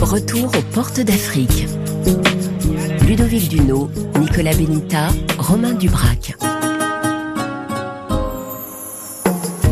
[0.00, 1.66] Retour aux portes d'Afrique.
[3.06, 5.08] Ludovic Duno, Nicolas Benita,
[5.38, 6.47] Romain Dubrac.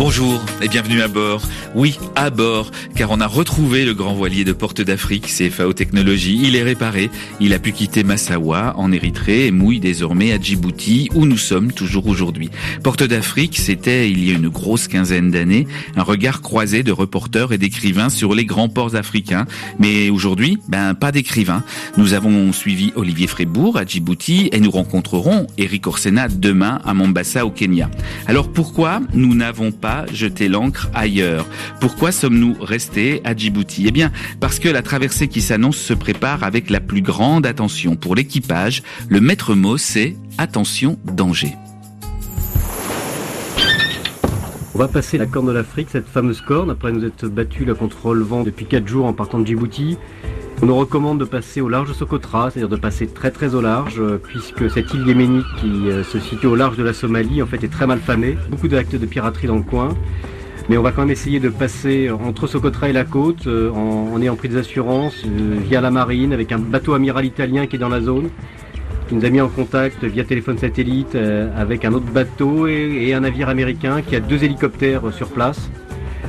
[0.08, 1.42] Bonjour et bienvenue à bord.
[1.74, 6.38] Oui, à bord, car on a retrouvé le grand voilier de Porte d'Afrique, CFAO Technologies.
[6.44, 7.10] Il est réparé.
[7.40, 11.72] Il a pu quitter Massawa en Érythrée et mouille désormais à Djibouti, où nous sommes
[11.72, 12.50] toujours aujourd'hui.
[12.84, 15.66] Porte d'Afrique, c'était, il y a une grosse quinzaine d'années,
[15.96, 19.46] un regard croisé de reporters et d'écrivains sur les grands ports africains.
[19.80, 21.64] Mais aujourd'hui, ben, pas d'écrivains.
[21.96, 27.44] Nous avons suivi Olivier Frébourg à Djibouti et nous rencontrerons Eric Orsena demain à Mombasa
[27.44, 27.90] au Kenya.
[28.28, 31.46] Alors pourquoi nous n'avons pas jeter l'ancre ailleurs.
[31.80, 33.84] Pourquoi sommes-nous restés à Djibouti?
[33.86, 37.96] Eh bien, parce que la traversée qui s'annonce se prépare avec la plus grande attention.
[37.96, 41.54] Pour l'équipage, le maître mot, c'est attention, danger.
[44.76, 48.12] On va passer la corne de l'Afrique, cette fameuse corne, après nous être battus contre
[48.12, 49.96] le vent depuis 4 jours en partant de Djibouti.
[50.60, 53.62] On nous recommande de passer au large de Socotra, c'est-à-dire de passer très très au
[53.62, 57.40] large, euh, puisque cette île yéménite qui euh, se situe au large de la Somalie
[57.40, 58.36] en fait est très mal famée.
[58.50, 59.96] Beaucoup d'actes de piraterie dans le coin.
[60.68, 64.20] Mais on va quand même essayer de passer entre Socotra et la côte euh, en,
[64.20, 67.88] ayant pris des assurances via la marine avec un bateau amiral italien qui est dans
[67.88, 68.28] la zone
[69.08, 71.16] qui nous a mis en contact via téléphone satellite
[71.56, 75.70] avec un autre bateau et, un navire américain qui a deux hélicoptères sur place.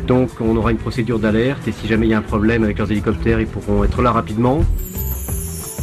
[0.06, 2.78] Donc on aura une procédure d'alerte et si jamais il y a un problème avec
[2.78, 4.62] leurs hélicoptères, ils pourront être là rapidement.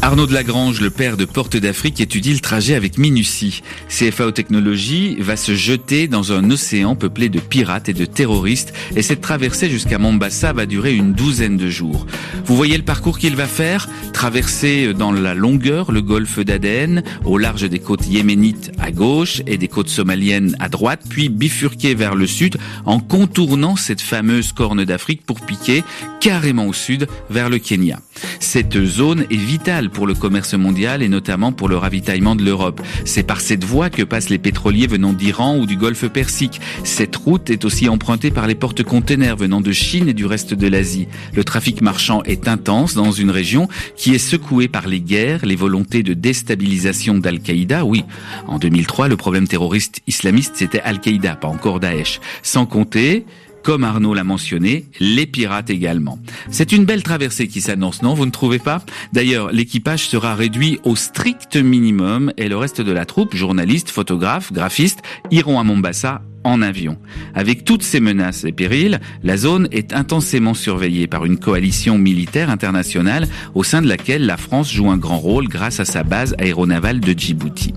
[0.05, 3.63] Arnaud de Lagrange, le père de Porte d'Afrique, étudie le trajet avec minutie.
[3.89, 9.01] CFAO Technologies va se jeter dans un océan peuplé de pirates et de terroristes et
[9.01, 12.07] cette traversée jusqu'à Mombasa va durer une douzaine de jours.
[12.45, 13.89] Vous voyez le parcours qu'il va faire?
[14.13, 19.57] Traverser dans la longueur le golfe d'Aden, au large des côtes yéménites à gauche et
[19.57, 24.85] des côtes somaliennes à droite, puis bifurquer vers le sud en contournant cette fameuse corne
[24.85, 25.83] d'Afrique pour piquer
[26.21, 28.01] carrément au sud vers le Kenya.
[28.39, 32.83] Cette zone est vitale pour le commerce mondial et notamment pour le ravitaillement de l'Europe.
[33.07, 36.61] C'est par cette voie que passent les pétroliers venant d'Iran ou du Golfe Persique.
[36.83, 40.67] Cette route est aussi empruntée par les porte-containers venant de Chine et du reste de
[40.67, 41.09] l'Asie.
[41.33, 45.57] Le trafic marchand est intense dans une région qui est secouée par les guerres, les
[45.57, 47.85] volontés de déstabilisation d'Al-Qaïda.
[47.85, 48.05] Oui,
[48.47, 52.21] en 2003, le problème terroriste islamiste, c'était Al-Qaïda, pas encore Daesh.
[52.43, 53.25] Sans compter
[53.65, 56.19] comme Arnaud l'a mentionné, les pirates également.
[56.51, 58.15] C'est une belle traversée qui s'annonce, non?
[58.15, 58.83] Vous ne trouvez pas?
[59.13, 64.53] D'ailleurs, l'équipage sera réduit au strict minimum et le reste de la troupe, journalistes, photographes,
[64.53, 66.97] graphistes, iront à Mombasa en avion.
[67.35, 72.51] Avec toutes ces menaces et périls, la zone est intensément surveillée par une coalition militaire
[72.51, 76.35] internationale au sein de laquelle la France joue un grand rôle grâce à sa base
[76.39, 77.75] aéronavale de Djibouti.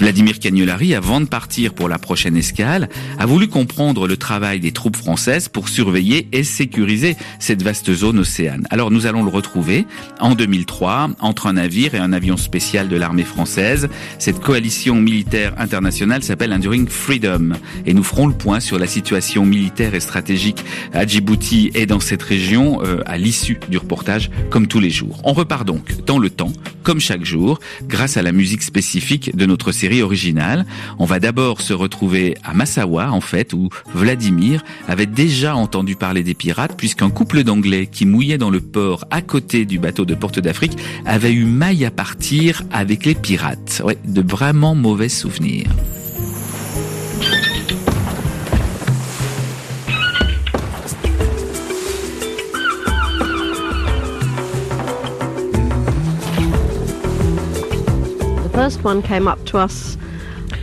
[0.00, 4.72] Vladimir Cagnolari, avant de partir pour la prochaine escale, a voulu comprendre le travail des
[4.72, 8.66] troupes françaises pour surveiller et sécuriser cette vaste zone océane.
[8.70, 9.86] Alors nous allons le retrouver
[10.20, 13.88] en 2003 entre un navire et un avion spécial de l'armée française.
[14.18, 17.52] Cette coalition militaire internationale s'appelle Enduring Freedom
[17.86, 20.64] et nous ferons le point sur la situation militaire et stratégique
[20.94, 25.20] à Djibouti et dans cette région euh, à l'issue du reportage, comme tous les jours.
[25.24, 26.52] On repart donc dans le temps,
[26.82, 30.64] comme chaque jour, grâce à la musique spécifique de notre série originale.
[30.98, 36.22] On va d'abord se retrouver à Massawa, en fait, où Vladimir avait déjà entendu parler
[36.22, 40.14] des pirates, puisqu'un couple d'Anglais qui mouillait dans le port à côté du bateau de
[40.14, 43.82] Porte d'Afrique avait eu maille à partir avec les pirates.
[43.84, 45.68] Ouais, de vraiment mauvais souvenirs.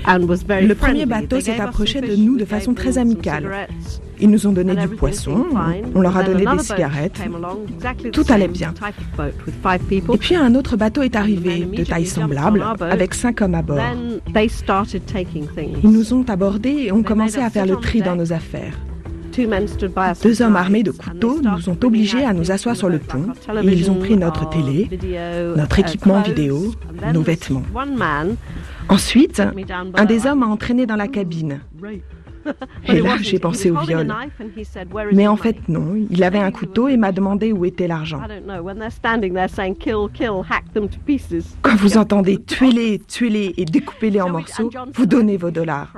[0.08, 3.68] Le premier bateau s'est approché de nous de façon très amicale.
[4.20, 5.46] Ils nous ont donné du poisson,
[5.94, 7.20] on leur a donné des cigarettes,
[8.12, 8.74] tout allait bien.
[9.92, 13.80] Et puis un autre bateau est arrivé, de taille semblable, avec cinq hommes à bord.
[15.84, 18.74] Ils nous ont abordés et ont commencé à faire le tri dans nos affaires.
[20.24, 23.28] Deux hommes armés de couteaux nous ont obligés à nous asseoir sur le pont
[23.64, 24.90] et ils ont pris notre télé,
[25.56, 26.74] notre équipement vidéo,
[27.14, 27.64] nos vêtements.
[28.88, 29.42] Ensuite,
[29.96, 31.62] un des hommes a entraîné dans la cabine.
[32.88, 34.08] Et là, j'ai pensé au viol.
[35.14, 35.96] Mais en fait, non.
[36.10, 38.22] Il avait un couteau et m'a demandé où était l'argent.
[41.62, 45.94] Quand vous entendez tuez-les, tuez-les et découpez-les en morceaux, vous donnez vos dollars.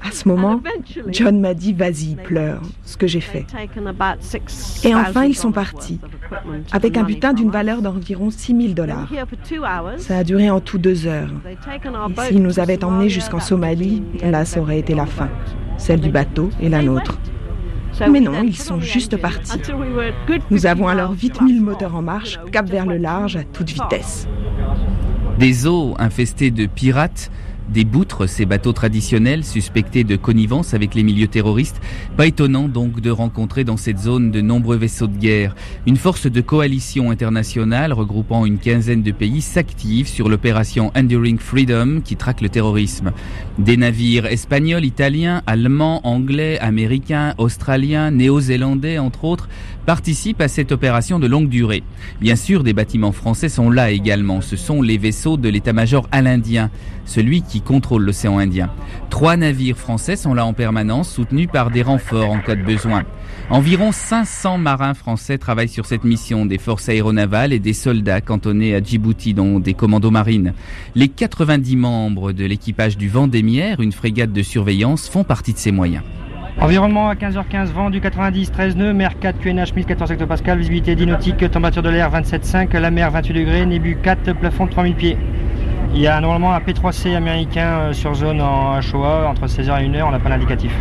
[0.00, 0.60] À ce moment,
[1.08, 3.46] John m'a dit vas-y, pleure, ce que j'ai fait.
[4.84, 6.00] Et enfin, ils sont partis,
[6.72, 9.08] avec un butin d'une valeur d'environ 6 000 dollars.
[9.98, 11.32] Ça a duré en tout deux heures.
[11.46, 11.56] Et
[12.28, 15.28] s'ils nous avaient emmenés jusqu'en Somalie, là, ça aurait été la fin,
[15.76, 17.18] celle du bateau et la nôtre.
[18.10, 19.60] Mais non, ils sont juste partis.
[20.50, 23.70] Nous avons alors vite mis le moteur en marche, cap vers le large à toute
[23.70, 24.26] vitesse.
[25.38, 27.30] Des eaux infestées de pirates
[27.74, 31.80] des boutres, ces bateaux traditionnels suspectés de connivence avec les milieux terroristes.
[32.16, 35.56] Pas étonnant donc de rencontrer dans cette zone de nombreux vaisseaux de guerre.
[35.84, 42.00] Une force de coalition internationale regroupant une quinzaine de pays s'active sur l'opération Enduring Freedom
[42.04, 43.10] qui traque le terrorisme.
[43.58, 49.48] Des navires espagnols, italiens, allemands, anglais, américains, australiens, néo-zélandais entre autres
[49.86, 51.82] participent à cette opération de longue durée.
[52.20, 54.40] Bien sûr, des bâtiments français sont là également.
[54.40, 56.70] Ce sont les vaisseaux de l'état-major al-indien,
[57.04, 58.70] celui qui contrôle l'océan Indien.
[59.10, 63.04] Trois navires français sont là en permanence, soutenus par des renforts en cas de besoin.
[63.50, 68.74] Environ 500 marins français travaillent sur cette mission, des forces aéronavales et des soldats cantonnés
[68.74, 70.54] à Djibouti, dont des commandos marines.
[70.94, 75.72] Les 90 membres de l'équipage du Vendémiaire, une frégate de surveillance, font partie de ces
[75.72, 76.02] moyens.
[76.60, 81.50] Environnement à 15h15, vent du 90, 13 nœuds, mer 4, QNH 1400 hectopascal, visibilité dynautique,
[81.50, 85.18] température de l'air 27,5, la mer 28 degrés, nébu 4, plafond 3000 pieds.
[85.96, 89.88] Il y a normalement un P3C américain euh, sur zone en HOA entre 16h et
[89.88, 90.72] 1h, on n'a pas l'indicatif.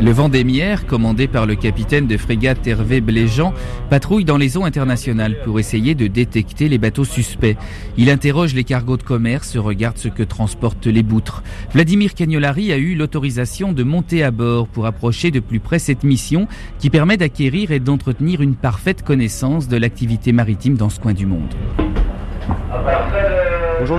[0.00, 3.52] Le Vendémiaire, commandé par le capitaine de frégate Hervé Bléjean,
[3.90, 7.58] patrouille dans les eaux internationales pour essayer de détecter les bateaux suspects.
[7.98, 11.42] Il interroge les cargos de commerce, regarde ce que transportent les boutres.
[11.74, 16.02] Vladimir Cagnolari a eu l'autorisation de monter à bord pour approcher de plus près cette
[16.02, 16.48] mission
[16.78, 21.26] qui permet d'acquérir et d'entretenir une parfaite connaissance de l'activité maritime dans ce coin du
[21.26, 21.54] monde.
[23.84, 23.98] Bonjour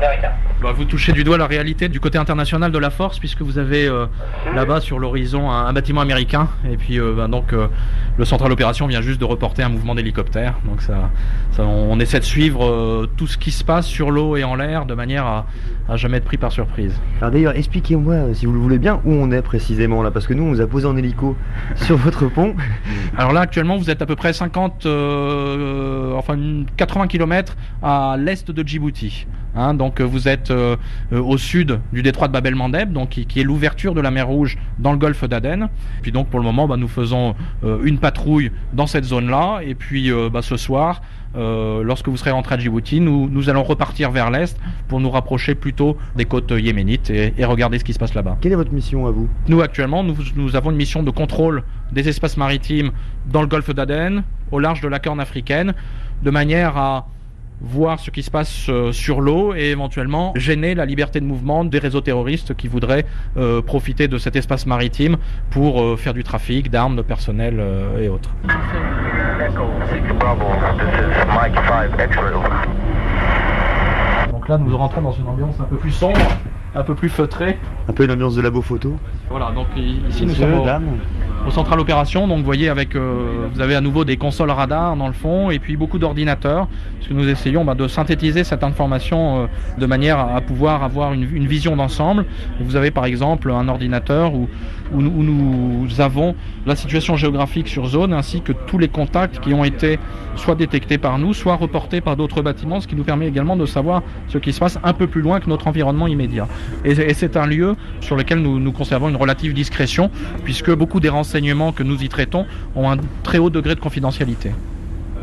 [0.00, 0.50] messieurs.
[0.62, 3.56] Bah, vous touchez du doigt la réalité du côté international de la force, puisque vous
[3.56, 4.04] avez euh,
[4.54, 7.68] là-bas sur l'horizon un, bâtiment américain, et puis euh, bah, donc euh,
[8.18, 10.56] le central opération vient juste de reporter un mouvement d'hélicoptère.
[10.66, 11.10] Donc ça,
[11.58, 14.92] on, essaie de suivre tout ce qui se passe sur l'eau et en l'air de
[14.92, 15.46] manière à,
[15.88, 16.94] à, jamais être pris par surprise.
[17.22, 20.34] Alors d'ailleurs, expliquez-moi, si vous le voulez bien, où on est précisément là, parce que
[20.34, 21.38] nous, on nous a posé en hélico
[21.76, 22.54] sur votre pont.
[23.16, 26.38] Alors là, actuellement, vous êtes à peu près 50, enfin
[26.76, 29.26] 80 km à l'est de Djibouti.
[29.54, 30.76] Hein, donc vous êtes euh,
[31.12, 34.26] euh, au sud du détroit de Babel Mandeb, donc qui, est l'ouverture de la mer
[34.26, 35.68] Rouge dans le golfe d'Aden.
[36.02, 39.74] Puis donc pour le moment, bah, nous faisons euh, une patrouille dans cette zone-là, et
[39.74, 41.02] puis bah, ce soir.
[41.34, 44.58] lorsque vous serez rentré à Djibouti, nous, nous allons repartir vers l'est
[44.88, 48.36] pour nous rapprocher plutôt des côtes yéménites et, regarder ce qui se passe là-bas.
[48.40, 49.28] Quelle est votre mission à vous?
[49.48, 51.62] Nous actuellement, nous, nous, avons une mission de contrôle
[51.92, 52.90] des espaces maritimes
[53.26, 55.74] dans le golfe d'Aden, au large de la Corne africaine,
[56.22, 57.06] de manière à
[57.60, 61.64] voir ce qui se passe euh, sur l'eau et éventuellement gêner la liberté de mouvement
[61.64, 63.04] des réseaux terroristes qui voudraient
[63.36, 65.16] euh, profiter de cet espace maritime
[65.50, 67.62] pour euh, faire du trafic d'armes, de personnel
[68.00, 68.30] et autres.
[74.30, 76.20] Donc là, nous rentrons dans une ambiance un peu plus sombre,
[76.74, 77.58] un peu plus feutrée.
[77.88, 78.96] Un peu une ambiance de labo photo.
[79.30, 79.68] Voilà, donc
[80.08, 80.60] ici nous sommes
[81.46, 82.26] au central opération.
[82.26, 85.50] Donc vous voyez avec euh, vous avez à nouveau des consoles radar dans le fond
[85.50, 86.68] et puis beaucoup d'ordinateurs.
[86.96, 89.46] Parce que nous essayons bah, de synthétiser cette information euh,
[89.78, 92.26] de manière à pouvoir avoir une, vision d'ensemble.
[92.60, 94.48] Vous avez par exemple un ordinateur où,
[94.92, 96.34] où, nous avons
[96.66, 99.98] la situation géographique sur zone ainsi que tous les contacts qui ont été
[100.36, 103.66] soit détectés par nous, soit reportés par d'autres bâtiments, ce qui nous permet également de
[103.66, 106.46] savoir ce qui se passe un peu plus loin que notre environnement immédiat.
[106.84, 110.10] Et, c'est un lieu sur lequel nous, nous conservons une relative discrétion
[110.44, 114.52] puisque beaucoup des renseignements que nous y traitons ont un très haut degré de confidentialité.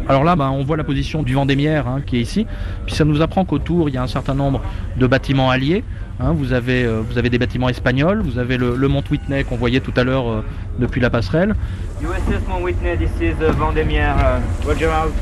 [0.10, 2.46] Alors là, ben, on voit la position du Vendémiaire hein, qui est ici.
[2.86, 4.62] Puis ça nous apprend qu'autour, il y a un certain nombre
[4.96, 5.84] de bâtiments alliés.
[6.20, 6.32] Hein.
[6.32, 9.82] vous, avez, euh, vous avez des bâtiments espagnols, vous avez le, Mont Whitney qu'on voyait
[9.82, 10.46] tout à l'heure euh,
[10.80, 11.56] depuis la passerelle.
[12.02, 14.16] USS Mont Whitney, this is uh, Vendémiaire.
[14.18, 15.14] Uh, Roger out.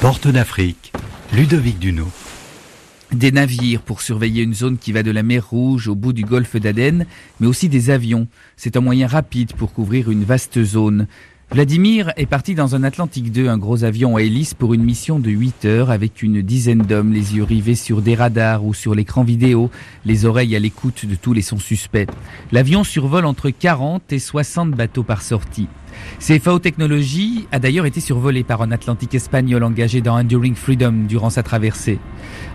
[0.00, 0.92] Porte d'Afrique,
[1.32, 2.08] Ludovic Duno
[3.14, 6.24] des navires pour surveiller une zone qui va de la mer Rouge au bout du
[6.24, 7.06] golfe d'Aden,
[7.40, 8.26] mais aussi des avions.
[8.56, 11.06] C'est un moyen rapide pour couvrir une vaste zone.
[11.50, 15.20] Vladimir est parti dans un Atlantique 2, un gros avion à hélice, pour une mission
[15.20, 18.94] de 8 heures avec une dizaine d'hommes, les yeux rivés sur des radars ou sur
[18.94, 19.70] l'écran vidéo,
[20.04, 22.08] les oreilles à l'écoute de tous les sons suspects.
[22.50, 25.68] L'avion survole entre 40 et 60 bateaux par sortie.
[26.20, 31.30] CFAO Technologies a d'ailleurs été survolé par un Atlantique espagnol engagé dans Enduring Freedom durant
[31.30, 31.98] sa traversée.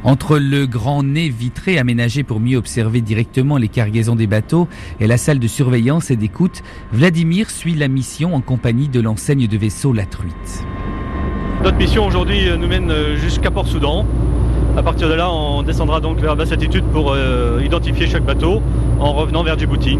[0.03, 4.67] Entre le grand nez vitré aménagé pour mieux observer directement les cargaisons des bateaux
[4.99, 9.47] et la salle de surveillance et d'écoute, Vladimir suit la mission en compagnie de l'enseigne
[9.47, 10.65] de vaisseau La Truite.
[11.63, 14.05] Notre mission aujourd'hui nous mène jusqu'à Port-Soudan.
[14.77, 18.61] À partir de là, on descendra donc vers basse altitude pour euh, identifier chaque bateau
[18.99, 19.99] en revenant vers Djibouti.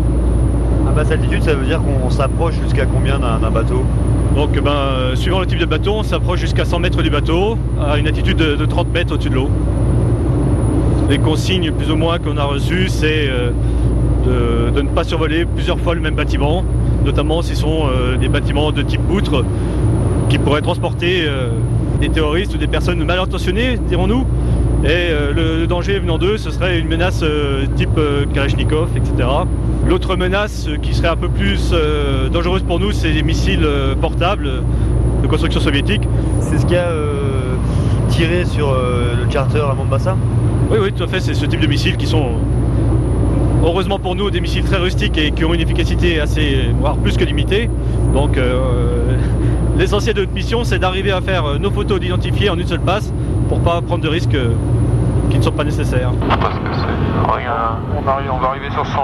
[1.00, 3.86] Basse altitude, ça veut dire qu'on s'approche jusqu'à combien d'un bateau?
[4.36, 7.58] Donc, ben, euh, suivant le type de bateau, on s'approche jusqu'à 100 mètres du bateau,
[7.82, 9.50] à une altitude de, 30 mètres au-dessus de l'eau.
[11.10, 15.80] Les consignes, plus ou moins, qu'on a reçues, c'est euh, de, ne pas survoler plusieurs
[15.80, 16.66] fois le même bâtiment,
[17.06, 17.86] notamment si ce sont
[18.20, 19.46] des bâtiments de type poutre
[20.28, 21.24] qui pourraient transporter
[22.02, 24.26] des terroristes ou des personnes mal intentionnées, dirons-nous,
[24.84, 29.28] et euh, le, danger venant d'eux, ce serait une menace euh, type euh, Kalachnikov, etc.
[29.86, 31.74] L'autre menace qui serait un peu plus
[32.32, 33.68] dangereuse pour nous, c'est les missiles
[34.00, 34.50] portables
[35.24, 36.04] de construction soviétique.
[36.42, 36.90] C'est ce qui a
[38.10, 40.16] tiré sur le charter à Mombasa?
[40.70, 41.20] Oui, oui, tout à fait.
[41.20, 42.34] C'est ce type de missiles qui sont,
[43.64, 47.18] heureusement pour nous, des missiles très rustiques et qui ont une efficacité assez, voire plus
[47.18, 47.68] que limitée.
[48.14, 48.40] Donc,
[49.78, 53.12] l'essentiel de notre mission, c'est d'arriver à faire nos photos d'identifier en une seule passe
[53.50, 54.54] pour pas prendre de risques euh,
[55.32, 56.12] qui ne sont pas nécessaires.
[56.14, 59.02] on, arrive, on va arriver sur son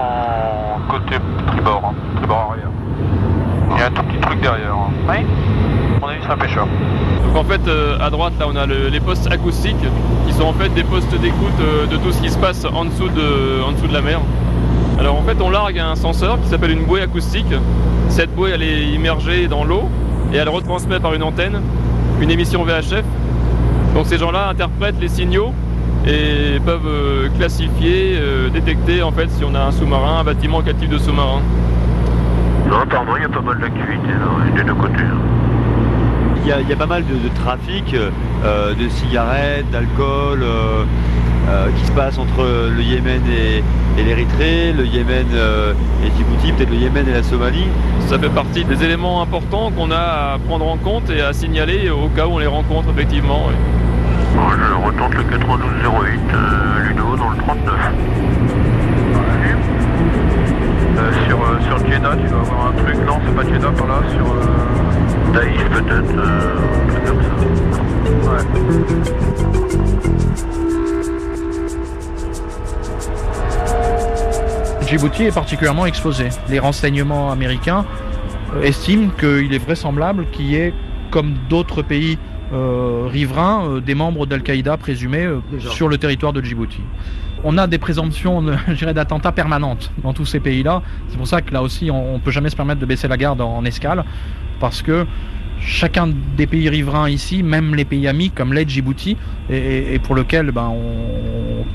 [0.88, 1.16] côté
[1.48, 2.70] tribord, hein, tribord arrière.
[3.72, 4.74] Il y a un tout petit truc derrière.
[4.74, 4.92] Hein.
[5.10, 5.26] Oui
[6.02, 6.68] On a vu un pêcheur.
[7.26, 9.84] Donc en fait euh, à droite là on a les postes acoustiques
[10.28, 12.86] qui sont en fait des postes d'écoute euh, de tout ce qui se passe en
[12.86, 14.22] dessous de, en dessous de la mer.
[15.00, 17.52] Alors en fait on largue un senseur qui s'appelle une bouée acoustique.
[18.10, 19.90] Cette bouée elle est immergée dans l'eau
[20.32, 21.62] et elle retransmet par une antenne
[22.22, 23.04] une émission VHF
[23.96, 25.54] donc ces gens-là interprètent les signaux
[26.06, 30.62] et peuvent euh, classifier, euh, détecter en fait si on a un sous-marin, un bâtiment,
[30.64, 31.42] quel type de sous-marin.
[32.70, 34.14] Non, pardon, il y a pas mal d'activités
[34.54, 34.96] des deux côtés.
[35.00, 35.18] Hein.
[36.44, 40.46] Il y, a, pas mal de, trafic, euh, de cigarettes, d'alcool,
[41.76, 43.22] qui se passe entre le Yémen
[43.98, 45.26] et, l'Érythrée, le Yémen
[46.04, 47.66] et Djibouti, peut-être le Yémen et la Somalie.
[48.02, 51.90] Ça fait partie des éléments importants qu'on a à prendre en compte et à signaler
[51.90, 53.48] au cas où on les rencontre effectivement
[54.36, 57.76] je retente le 9208, euh, Ludo dans le 39.
[60.98, 62.96] Euh, sur, euh, sur Jeddah, tu vas avoir un truc.
[63.06, 67.30] Non, c'est pas Jeddah par là, sur euh, Daïs peut-être, un truc comme ça.
[68.32, 68.44] Ouais.
[74.88, 76.30] Djibouti est particulièrement exposé.
[76.50, 77.86] Les renseignements américains
[78.64, 80.74] estiment qu'il est vraisemblable qu'il y ait,
[81.12, 86.42] comme d'autres pays euh, riverains euh, des membres d'Al-Qaïda présumés euh, sur le territoire de
[86.42, 86.82] Djibouti.
[87.44, 88.42] On a des présomptions
[88.94, 90.82] d'attentats permanentes dans tous ces pays-là.
[91.10, 93.18] C'est pour ça que là aussi, on ne peut jamais se permettre de baisser la
[93.18, 94.04] garde en, escale,
[94.60, 95.06] parce que
[95.60, 99.18] chacun des pays riverains ici, même les pays amis comme l'est Djibouti,
[99.50, 100.72] et, pour lequel ben,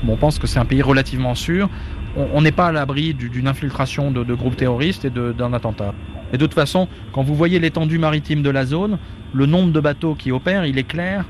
[0.07, 1.69] on, pense que c'est un pays relativement sûr,
[2.33, 5.93] on n'est pas à l'abri d'une infiltration de, de, groupes terroristes et d'un attentat.
[6.33, 8.97] Et de toute façon, quand vous voyez l'étendue maritime de la zone,
[9.33, 11.25] le nombre de bateaux qui opèrent, il est clair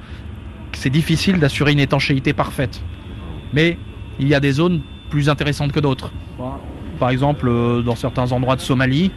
[0.71, 2.81] que c'est difficile d'assurer une étanchéité parfaite.
[3.53, 3.77] Mais
[4.19, 6.11] il y a des zones plus intéressantes que d'autres.
[7.01, 9.09] Par exemple, euh, dans certains endroits de Somalie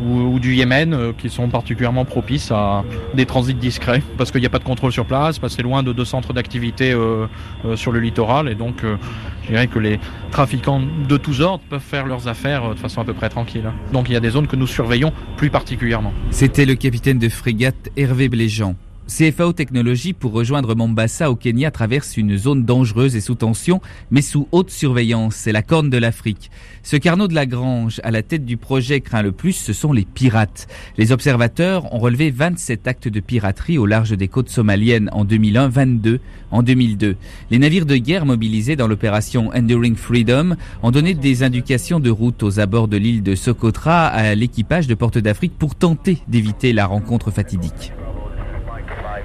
[0.00, 2.84] ou, du Yémen, euh, qui sont particulièrement propices à
[3.14, 5.64] des transits discrets, parce qu'il n'y a pas de contrôle sur place, parce que c'est
[5.64, 7.26] loin de deux centres d'activité euh,
[7.74, 9.98] sur le littoral, et donc je dirais que les
[10.30, 13.68] trafiquants de tous ordres peuvent faire leurs affaires de façon à peu près tranquille.
[13.92, 16.12] Donc il y a des zones que nous surveillons plus particulièrement.
[16.30, 18.76] C'était le capitaine de frégate Hervé Bléjean.
[19.08, 23.80] CFAO Technologies, pour rejoindre Mombasa au Kenya, traverse une zone dangereuse et sous tension,
[24.10, 25.34] mais sous haute surveillance.
[25.34, 26.50] C'est la Corne de l'Afrique.
[26.82, 30.04] Ce Carnot de Lagrange, à la tête du projet, craint le plus, ce sont les
[30.04, 30.68] pirates.
[30.96, 35.68] Les observateurs ont relevé 27 actes de piraterie au large des côtes somaliennes en 2001,
[35.68, 37.16] 22 en 2002.
[37.50, 42.42] Les navires de guerre mobilisés dans l'opération Enduring Freedom ont donné des indications de route
[42.42, 46.86] aux abords de l'île de Socotra à l'équipage de Porte d'Afrique pour tenter d'éviter la
[46.86, 47.92] rencontre fatidique.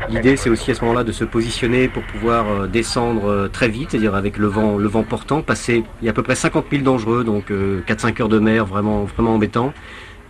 [0.10, 3.68] L'idée, c'est aussi à ce moment-là de se positionner pour pouvoir euh, descendre euh, très
[3.68, 5.84] vite, c'est-à-dire avec le vent, le vent portant, passer.
[6.02, 8.66] Il y a à peu près 50 000 dangereux, donc 4-5 euh, heures de mer,
[8.66, 9.74] vraiment, vraiment embêtant.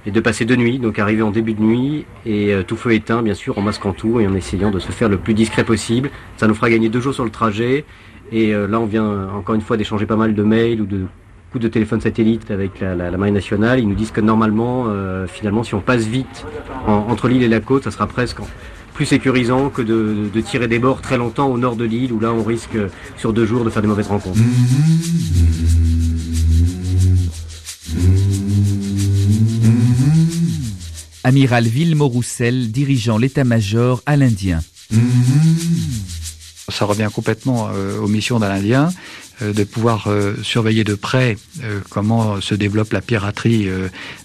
[0.08, 3.22] Et de passer de nuit, donc arriver en début de nuit et tout feu éteint,
[3.22, 6.12] bien sûr, en masquant tout et en essayant de se faire le plus discret possible.
[6.38, 7.84] Ça nous fera gagner deux jours sur le trajet.
[8.32, 11.08] Et là, on vient encore une fois d'échanger pas mal de mails ou de
[11.52, 13.82] coups de téléphone satellite avec la, Marine nationale.
[13.82, 14.86] Ils nous disent que normalement,
[15.28, 16.46] finalement, si on passe vite
[16.88, 18.40] entre l'île et la côte, ça sera presque
[18.98, 22.34] plus sécurisant que de, tirer des bords très longtemps au nord de l'île où là
[22.34, 22.80] on risque
[23.16, 24.40] sur deux jours de faire des mauvaises rencontres.
[31.24, 34.62] Amiral Villemot Roussel dirigeant l'état-major à l'Indien.
[36.70, 38.92] Ça revient complètement euh, aux missions d'un Indien euh,
[39.42, 41.38] de pouvoir euh, surveiller de près
[41.90, 43.68] comment se développe la piraterie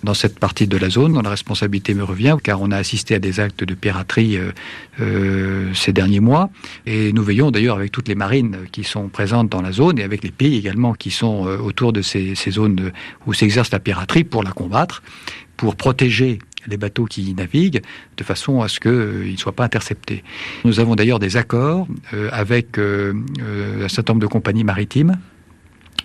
[0.05, 3.15] dans cette partie de la zone, dont la responsabilité me revient, car on a assisté
[3.15, 4.39] à des actes de piraterie
[5.75, 6.51] ces derniers mois.
[6.87, 10.03] Et nous veillons d'ailleurs avec toutes les marines qui sont présentes dans la zone et
[10.03, 12.93] avec les pays également qui sont autour de ces, ces zones
[13.27, 15.03] où s'exerce la piraterie pour la combattre,
[15.57, 17.83] pour protéger les bateaux qui naviguent,
[18.17, 20.23] de façon à ce qu'ils euh, ne soient pas interceptés.
[20.65, 23.13] Nous avons d'ailleurs des accords euh, avec euh,
[23.83, 25.19] un certain nombre de compagnies maritimes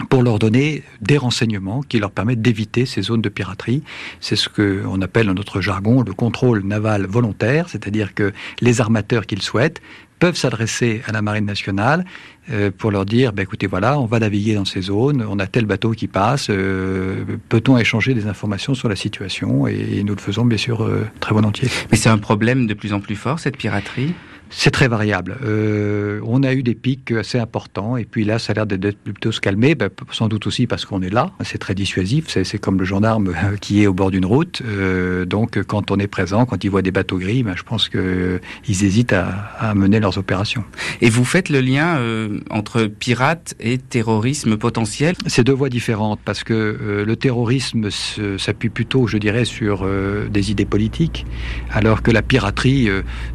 [0.09, 3.81] pour leur donner des renseignements qui leur permettent d'éviter ces zones de piraterie.
[4.19, 9.25] C'est ce qu'on appelle dans notre jargon le contrôle naval volontaire, c'est-à-dire que les armateurs
[9.25, 9.81] qu'ils souhaitent
[10.19, 12.05] peuvent s'adresser à la marine nationale
[12.51, 15.47] euh, pour leur dire, bah, écoutez, voilà, on va naviguer dans ces zones, on a
[15.47, 19.67] tel bateau qui passe, euh, peut-on échanger des informations sur la situation?
[19.67, 21.69] Et, nous le faisons bien sûr euh, très volontiers.
[21.91, 24.13] Mais c'est un problème de plus en plus fort, cette piraterie?
[24.49, 25.37] C'est très variable.
[25.43, 28.97] Euh, on a eu des pics assez importants et puis là, ça a l'air d'être
[28.97, 31.31] plutôt se calmer, ben, sans doute aussi parce qu'on est là.
[31.43, 32.27] C'est très dissuasif.
[32.27, 34.61] C'est comme le gendarme qui est au bord d'une route.
[34.65, 37.89] Euh, donc, quand on est présent, quand ils voient des bateaux gris, ben, je pense
[37.89, 40.63] qu'ils hésitent à, mener leurs opérations.
[41.01, 45.15] Et vous faites le lien euh, entre pirates et terrorisme potentiel?
[45.27, 47.89] C'est deux voies différentes parce que le terrorisme
[48.37, 49.87] s'appuie plutôt, je dirais, sur
[50.29, 51.25] des idées politiques,
[51.71, 52.89] alors que la piraterie,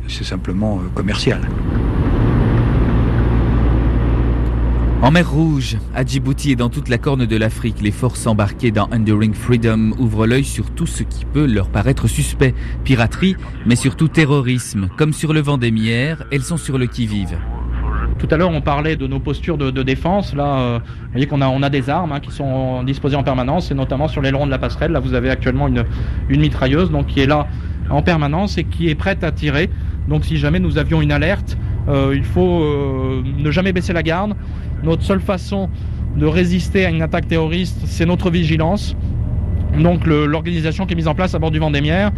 [0.08, 0.80] c'est simplement
[5.02, 8.70] en mer Rouge, à Djibouti et dans toute la corne de l'Afrique, les forces embarquées
[8.70, 12.54] dans Enduring Freedom ouvrent l'œil sur tout ce qui peut leur paraître suspect.
[12.84, 13.34] Piraterie,
[13.66, 14.88] mais surtout terrorisme.
[14.96, 15.42] Comme sur le
[15.72, 17.36] mières, elles sont sur le qui-vive.
[18.20, 20.34] Tout à l'heure, on parlait de nos postures de, défense.
[20.36, 23.24] Là, euh, vous voyez qu'on a, on a des armes hein, qui sont disposées en
[23.24, 24.92] permanence, et notamment sur l'aileron de la passerelle.
[24.92, 25.84] Là, vous avez actuellement une,
[26.28, 27.48] une mitrailleuse donc, qui est là
[27.92, 29.70] en permanence et qui est prête à tirer.
[30.08, 31.56] Donc si jamais nous avions une alerte,
[31.88, 34.34] euh, il faut euh, ne jamais baisser la garde.
[34.82, 35.68] Notre seule façon
[36.16, 38.96] de résister à une attaque terroriste, c'est notre vigilance.
[39.78, 42.10] Donc l'organisation qui est mise en place à bord du Vendémiaire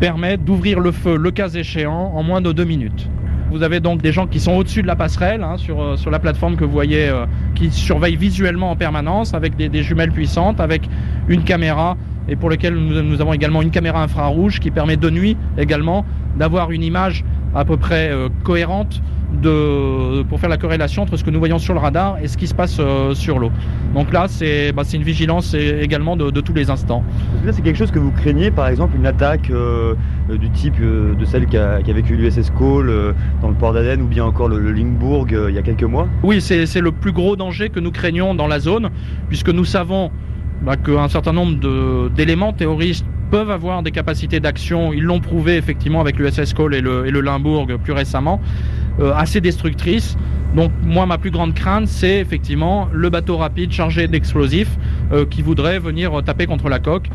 [0.00, 3.08] permet d'ouvrir le feu, le cas échéant, en moins de deux minutes.
[3.50, 6.10] Vous avez donc des gens qui sont au-dessus de la passerelle, hein, sur, euh, sur
[6.10, 7.10] la plateforme que vous voyez,
[7.54, 10.82] qui surveillent visuellement en permanence, avec des, des, jumelles puissantes, avec
[11.28, 11.96] une caméra,
[12.28, 16.04] et pour lequel nous, nous avons également une caméra infrarouge qui permet de nuit également
[16.36, 17.24] d'avoir une image
[17.54, 19.02] à peu près euh, cohérente
[19.42, 22.36] de, pour faire la corrélation entre ce que nous voyons sur le radar et ce
[22.36, 23.52] qui se passe euh, sur l'eau.
[23.94, 27.04] Donc là, c'est bah, une vigilance également de, tous les instants.
[27.44, 29.94] Là, c'est quelque chose que vous craignez, par exemple, une attaque euh,
[30.28, 34.24] du type de celle qu'a a vécu l'USS Cole dans le port d'Aden ou bien
[34.24, 36.08] encore le, le Lingbourg il y a quelques mois?
[36.22, 38.90] Oui, c'est le plus gros danger que nous craignons dans la zone,
[39.28, 40.10] puisque nous savons
[40.62, 46.00] bah, qu'un certain nombre d'éléments terroristes peuvent avoir des capacités d'action, ils l'ont prouvé effectivement
[46.00, 48.40] avec l'USS Cole et le, et le Limbourg plus récemment,
[48.98, 50.16] euh, assez destructrices.
[50.54, 54.76] Donc moi ma plus grande crainte c'est effectivement le bateau rapide chargé d'explosifs
[55.12, 57.08] euh, qui voudrait venir taper contre la coque.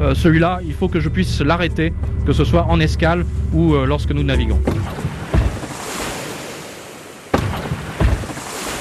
[0.00, 1.92] Euh, celui-là, il faut que je puisse l'arrêter,
[2.24, 4.60] que ce soit en escale ou lorsque nous naviguons.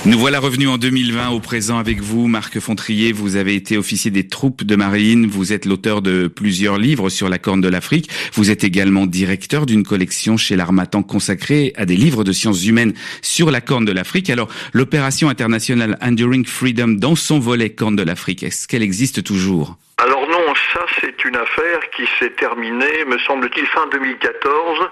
[0.08, 3.12] Nous voilà revenus en 2020 au présent avec vous, Marc Fontrier.
[3.12, 5.28] Vous avez été officier des troupes de marine.
[5.28, 8.10] Vous êtes l'auteur de plusieurs livres sur la Corne de l'Afrique.
[8.32, 12.94] Vous êtes également directeur d'une collection chez l'Armatan consacrée à des livres de sciences humaines
[13.22, 14.30] sur la Corne de l'Afrique.
[14.30, 19.76] Alors, l'opération internationale Enduring Freedom dans son volet Corne de l'Afrique, est-ce qu'elle existe toujours?
[19.98, 24.90] Alors non, ça c'est une affaire qui s'est terminée, me semble-t-il, fin 2014,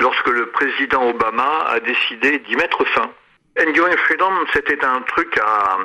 [0.00, 3.10] lorsque le président Obama a décidé d'y mettre fin.
[3.60, 5.78] Enduring Freedom, c'était un truc à,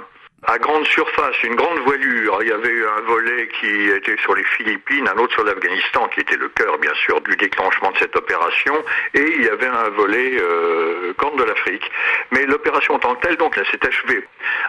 [0.46, 2.38] à grande surface, une grande voilure.
[2.42, 6.20] Il y avait un volet qui était sur les Philippines, un autre sur l'Afghanistan, qui
[6.20, 8.76] était le cœur, bien sûr, du déclenchement de cette opération,
[9.16, 11.90] et il y avait un volet euh, Corne de l'Afrique.
[12.32, 14.28] Mais l'opération en tant que telle, donc, elle s'est achevée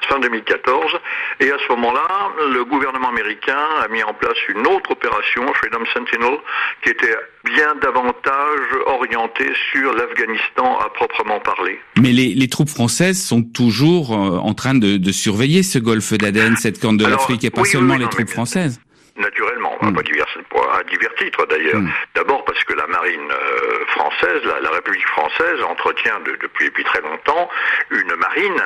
[0.08, 0.98] fin 2014,
[1.40, 2.08] et à ce moment-là,
[2.52, 6.38] le gouvernement américain a mis en place une autre opération, Freedom Sentinel,
[6.82, 11.78] qui était bien davantage orientée sur l'Afghanistan à proprement parler.
[12.00, 16.14] Mais les, les, troupes françaises sont toujours euh, en train de, de surveiller ce golfe
[16.14, 18.80] d'Aden, cette corne de l'Afrique, et pas seulement les troupes françaises.
[19.16, 20.02] Naturellement, à, hmm.
[20.02, 20.26] divers,
[20.72, 21.80] à divers titres d'ailleurs.
[21.80, 21.88] Hmm.
[22.16, 27.48] D'abord parce que la marine euh, française, la, République française entretient depuis, depuis très longtemps
[27.90, 28.60] une marine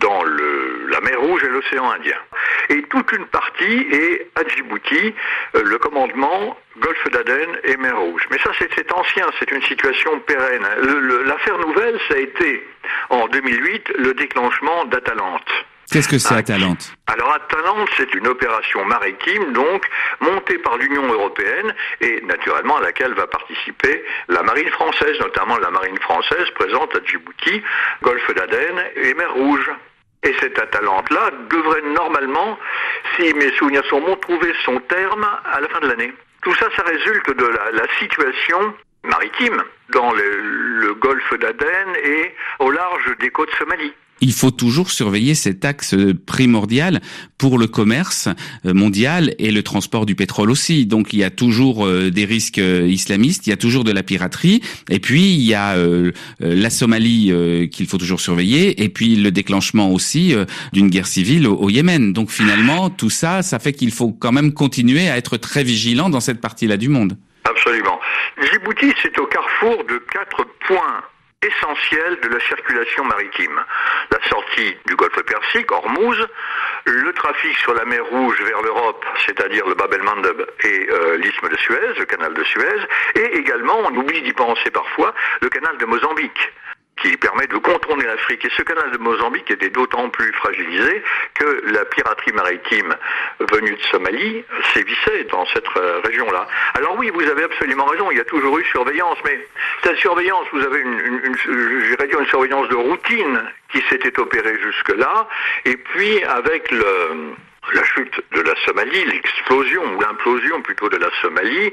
[0.00, 2.16] dans le, la mer Rouge et l'océan Indien.
[2.70, 5.14] Et toute une partie est à Djibouti,
[5.56, 8.26] euh, le commandement Golfe d'Aden et mer Rouge.
[8.30, 10.66] Mais ça, c'est ancien, c'est une situation pérenne.
[11.26, 12.66] L'affaire nouvelle, ça a été
[13.10, 15.50] en 2008 le déclenchement d'Atalante.
[15.90, 19.84] Qu'est-ce que c'est Atalante Alors Atalante, c'est une opération maritime, donc
[20.20, 25.70] montée par l'Union européenne et naturellement à laquelle va participer la marine française, notamment la
[25.70, 27.60] marine française présente à Djibouti,
[28.02, 29.68] Golfe d'Aden et Mer Rouge.
[30.22, 32.56] Et cette Atalante-là devrait normalement,
[33.16, 36.12] si mes souvenirs sont bons, trouver son terme à la fin de l'année.
[36.42, 42.70] Tout ça, ça résulte de la, situation maritime dans le, le golfe d'Aden et au
[42.70, 45.94] large des côtes Somalie il faut toujours surveiller cet axe
[46.26, 47.00] primordial
[47.38, 48.28] pour le commerce
[48.66, 50.86] euh, mondial et le transport du pétrole aussi.
[50.86, 53.92] Donc il y a toujours euh, des risques euh, islamistes, il y a toujours de
[53.92, 55.76] la piraterie, et puis il y a
[56.40, 57.32] la Somalie
[57.70, 60.34] qu'il faut toujours surveiller, et puis le déclenchement aussi
[60.72, 62.12] d'une guerre civile au, Yémen.
[62.12, 66.10] Donc finalement, tout ça, ça fait qu'il faut quand même continuer à être très vigilant
[66.10, 67.16] dans cette partie-là du monde.
[67.44, 67.98] Absolument.
[68.40, 71.02] Djibouti, c'est au carrefour de quatre points
[71.42, 73.64] essentiel de la circulation maritime.
[74.10, 76.26] La sortie du golfe Persique, Hormuz,
[76.84, 81.48] le trafic sur la mer Rouge vers l'Europe, c'est-à-dire le Bab el-Mandeb et euh, l'isthme
[81.48, 85.78] de Suez, le canal de Suez, et également, on oublie d'y penser parfois, le canal
[85.78, 86.52] de Mozambique
[87.00, 88.44] qui permet de contourner l'Afrique.
[88.44, 91.02] Et ce canal de Mozambique était d'autant plus fragilisé
[91.34, 92.94] que la piraterie maritime
[93.40, 96.46] venue de Somalie sévissait dans cette euh, région-là.
[96.74, 99.46] Alors oui, vous avez absolument raison, il y a toujours eu surveillance, mais
[99.82, 104.58] cette surveillance, vous avez une, une, une, dire une surveillance de routine qui s'était opérée
[104.60, 105.28] jusque-là,
[105.64, 107.34] et puis avec le
[107.74, 111.72] la chute de la Somalie, l'explosion ou l'implosion plutôt de la Somalie,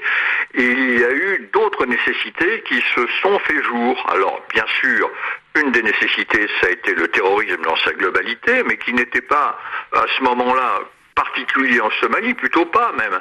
[0.53, 4.05] il y a eu d'autres nécessités qui se sont fait jour.
[4.09, 5.09] Alors, bien sûr,
[5.55, 9.59] une des nécessités, ça a été le terrorisme dans sa globalité, mais qui n'était pas
[9.93, 10.81] à ce moment-là
[11.17, 13.19] particulier en Somalie, plutôt pas même.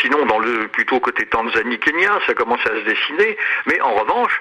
[0.00, 3.38] Sinon, dans le plutôt côté Tanzanie-Kenya, ça commence à se dessiner.
[3.66, 4.40] Mais en revanche,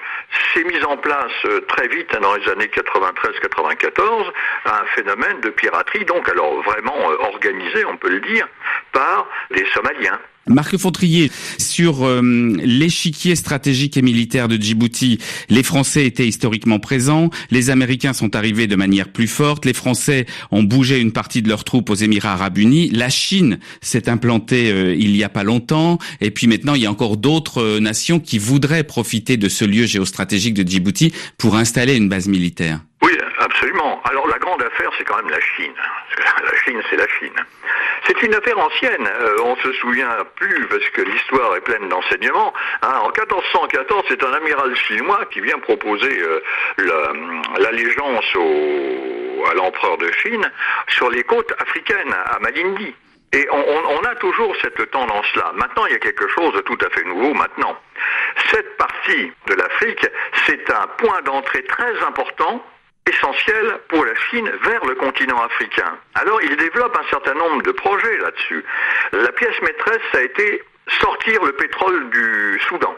[0.54, 4.32] c'est mis en place euh, très vite, hein, dans les années 93-94,
[4.65, 8.48] un phénomène de piraterie, donc alors vraiment euh, organisé, on peut le dire,
[8.91, 10.20] par les Somaliens.
[10.48, 12.22] Marc Fontrier, sur euh,
[12.64, 15.18] l'échiquier stratégique et militaire de Djibouti,
[15.50, 20.28] les Français étaient historiquement présents, les Américains sont arrivés de manière plus forte, les Français
[20.52, 24.72] ont bougé une partie de leurs troupes aux Émirats arabes unis, la Chine s'est implantée
[24.72, 27.80] euh, il y a pas longtemps, et puis maintenant il y a encore d'autres euh,
[27.80, 32.82] nations qui voudraient profiter de ce lieu géostratégique de Djibouti pour installer une base militaire.
[33.02, 33.12] Oui,
[33.56, 34.02] absolument.
[34.04, 35.74] Alors la grande affaire, c'est quand même la Chine.
[36.44, 37.34] La Chine, c'est la Chine.
[38.06, 39.08] C'est une affaire ancienne.
[39.08, 42.54] Euh, on se souvient plus parce que l'histoire est pleine d'enseignements.
[42.82, 43.00] Hein.
[43.02, 46.41] en 1414, c'est un amiral chinois qui vient proposer euh,
[47.58, 48.26] l'allégeance
[49.50, 50.50] à l'empereur de Chine
[50.89, 52.94] sur les côtes africaines, à Malindi.
[53.34, 55.52] Et on, on, a toujours cette tendance-là.
[55.56, 57.76] Maintenant, il y a quelque chose de tout à fait nouveau maintenant.
[58.50, 60.08] Cette partie de l'Afrique,
[60.46, 62.63] c'est un point d'entrée très important
[63.08, 65.98] essentiel pour la Chine vers le continent africain.
[66.15, 68.63] Alors il développe un certain nombre de projets là-dessus.
[69.12, 70.63] La pièce maîtresse a été
[71.00, 72.96] sortir le pétrole du Soudan.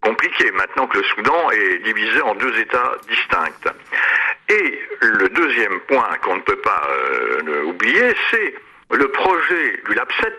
[0.00, 3.72] Compliqué maintenant que le Soudan est divisé en deux États distincts.
[4.48, 8.54] Et le deuxième point qu'on ne peut pas euh, oublier, c'est
[8.90, 10.38] le projet du LAPSET,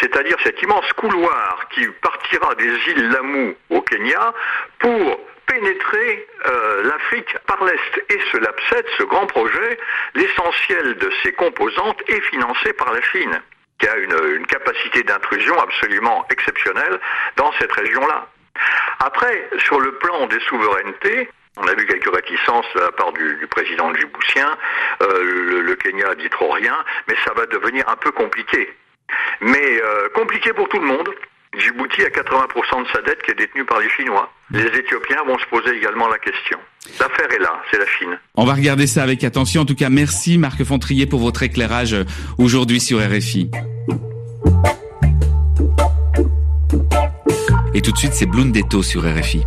[0.00, 4.34] c'est-à-dire cet immense couloir qui partira des îles Lamu au Kenya
[4.78, 5.20] pour
[5.52, 8.04] pénétrer euh, l'Afrique par l'Est.
[8.10, 9.78] Et ce LAPSET, ce grand projet,
[10.14, 13.40] l'essentiel de ses composantes est financé par la Chine,
[13.78, 17.00] qui a une, capacité d'intrusion absolument exceptionnelle
[17.36, 18.26] dans cette région-là.
[19.00, 23.46] Après, sur le plan des souverainetés, on a vu quelques réticences de la part du,
[23.50, 24.48] président djiboutien.
[25.02, 26.76] Euh, le, Kenya dit trop rien,
[27.08, 28.74] mais ça va devenir un peu compliqué.
[29.40, 31.10] Mais euh, compliqué pour tout le monde,
[31.58, 34.32] Djibouti a 80% de sa dette qui est détenue par les Chinois.
[34.50, 36.58] Les Éthiopiens vont se poser également la question.
[36.98, 38.18] L'affaire est là, c'est la Chine.
[38.34, 39.62] On va regarder ça avec attention.
[39.62, 41.96] En tout cas, merci Marc Fontrier pour votre éclairage
[42.38, 43.50] aujourd'hui sur RFI.
[47.74, 49.42] Et tout de suite, c'est Blundetto sur RFI.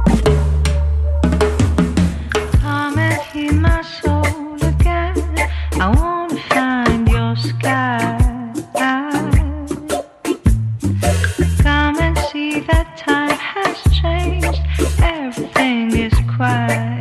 [16.38, 16.95] 快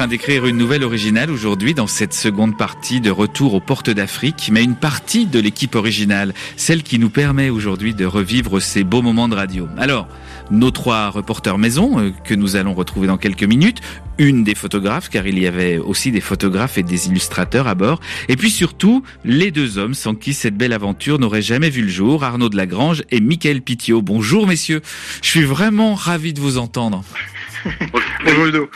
[0.00, 4.48] train d'écrire une nouvelle originale aujourd'hui dans cette seconde partie de Retour aux portes d'Afrique,
[4.50, 9.02] mais une partie de l'équipe originale, celle qui nous permet aujourd'hui de revivre ces beaux
[9.02, 9.68] moments de radio.
[9.76, 10.08] Alors,
[10.50, 13.82] nos trois reporters maison, euh, que nous allons retrouver dans quelques minutes,
[14.16, 18.00] une des photographes, car il y avait aussi des photographes et des illustrateurs à bord,
[18.30, 21.90] et puis surtout, les deux hommes sans qui cette belle aventure n'aurait jamais vu le
[21.90, 24.00] jour, Arnaud de Lagrange et Michael Pitiot.
[24.00, 24.80] Bonjour messieurs,
[25.20, 27.04] je suis vraiment ravi de vous entendre.
[28.24, 28.70] Bonjour Ludo.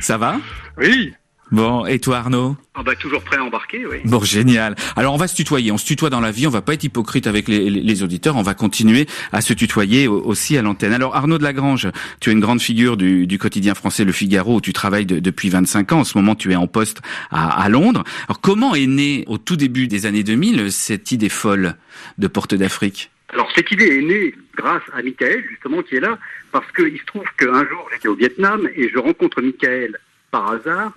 [0.00, 0.36] Ça va?
[0.78, 1.12] Oui.
[1.50, 2.58] Bon, et toi Arnaud?
[2.74, 3.96] Ah bah toujours prêt à embarquer, oui.
[4.04, 4.76] Bon, génial.
[4.96, 6.84] Alors on va se tutoyer, on se tutoie dans la vie, on va pas être
[6.84, 10.62] hypocrite avec les, les- les auditeurs, on va continuer à se tutoyer au- aussi à
[10.62, 10.92] l'antenne.
[10.92, 11.88] Alors Arnaud de Lagrange,
[12.20, 15.20] tu es une grande figure du, du quotidien français Le Figaro où tu travailles de-
[15.20, 16.00] depuis 25 ans.
[16.00, 17.00] En ce moment, tu es en poste
[17.30, 18.04] à, à Londres.
[18.28, 21.76] Alors comment est née au tout début des années 2000 cette idée folle
[22.18, 23.10] de Porte d'Afrique?
[23.30, 26.18] Alors cette idée est née grâce à Michael, justement, qui est là,
[26.50, 29.98] parce qu'il se trouve qu'un jour j'étais au Vietnam et je rencontre Michael
[30.30, 30.92] par hasard,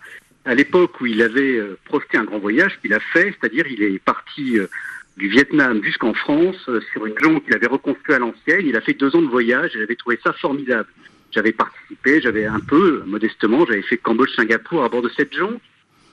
[0.46, 3.84] à l'époque où il avait euh, projeté un grand voyage qu'il a fait, c'est-à-dire il
[3.84, 4.68] est parti euh,
[5.18, 8.66] du Vietnam jusqu'en France euh, sur une jonque qu'il avait reconstruite à l'ancienne.
[8.66, 10.90] Il a fait deux ans de voyage et j'avais trouvé ça formidable.
[11.32, 15.62] J'avais participé, j'avais un peu, modestement, j'avais fait Cambodge-Singapour à bord de cette jonque.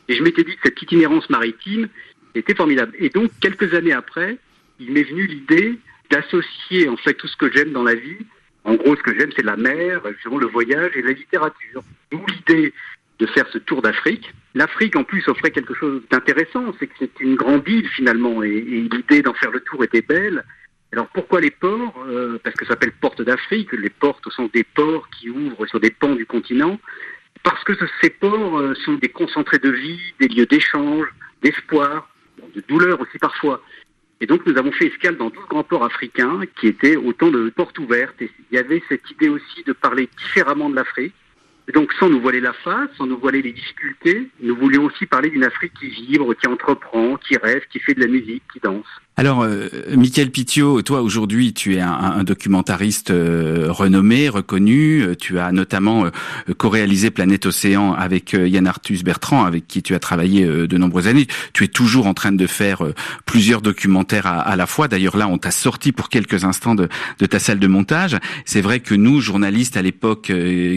[0.09, 1.89] Et je m'étais dit que cette itinérance maritime
[2.35, 2.93] était formidable.
[2.99, 4.39] Et donc, quelques années après,
[4.79, 5.79] il m'est venu l'idée
[6.11, 8.19] d'associer en fait tout ce que j'aime dans la vie.
[8.65, 11.83] En gros, ce que j'aime, c'est la mer, le voyage et la littérature.
[12.11, 12.73] D'où l'idée
[13.19, 14.33] de faire ce tour d'Afrique.
[14.55, 18.61] L'Afrique, en plus, offrait quelque chose d'intéressant, c'est que c'est une grande île finalement, et,
[18.61, 20.45] l'idée d'en faire le tour était belle.
[20.93, 22.05] Alors pourquoi les ports?
[22.07, 23.73] Euh, Parce que ça s'appelle Porte d'Afrique.
[23.73, 26.79] Les portes sont des ports qui ouvrent sur des pans du continent.
[27.43, 31.07] Parce que ce- ces ports euh, sont des concentrés de vie, des lieux d'échange,
[31.43, 32.09] d'espoir,
[32.55, 33.63] de douleur aussi parfois.
[34.21, 37.51] Et donc nous avons fait escale dans 12 grands ports africains qui étaient autant de
[37.51, 38.21] portes ouvertes.
[38.21, 41.15] Et il y avait cette idée aussi de parler différemment de l'Afrique.
[41.75, 45.29] Donc sans nous voiler la face, sans nous voiler les difficultés, nous voulions aussi parler
[45.29, 48.87] d'une Afrique qui vibre, qui entreprend, qui rêve, qui fait de la musique, qui danse.
[49.19, 55.03] Alors, euh, Michael Pitiot, toi aujourd'hui, tu es un, un documentariste euh, renommé, reconnu.
[55.03, 56.11] Euh, Tu as notamment euh,
[56.57, 60.79] co-réalisé Planète Océan avec euh, Yann Arthus Bertrand, avec qui tu as travaillé euh, de
[60.79, 61.27] nombreuses années.
[61.53, 62.85] Tu es toujours en train de faire
[63.27, 64.87] plusieurs documentaires à, à la fois.
[64.87, 68.17] D'ailleurs, là, on t'a sorti pour quelques instants de, de ta salle de montage.
[68.45, 70.31] C'est vrai que nous, journalistes à l'époque,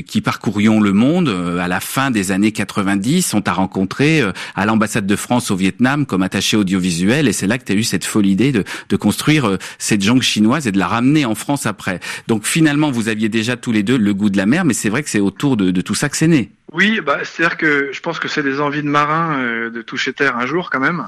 [0.08, 4.24] qui parcourions le monde, à la fin des années 90, on t'a rencontré
[4.56, 7.76] à l'ambassade de France au Vietnam comme attaché audiovisuel, et c'est là que tu as
[7.76, 11.36] eu cette folle de, de construire euh, cette jungle chinoise et de la ramener en
[11.36, 12.00] France après.
[12.28, 14.90] Donc finalement, vous aviez déjà tous les deux le goût de la mer, mais c'est
[14.90, 16.52] vrai que c'est autour de, de tout ça que c'est né.
[16.72, 20.14] Oui, bah, c'est-à-dire que je pense que c'est des envies de marin euh, de toucher
[20.14, 21.08] terre un jour quand même.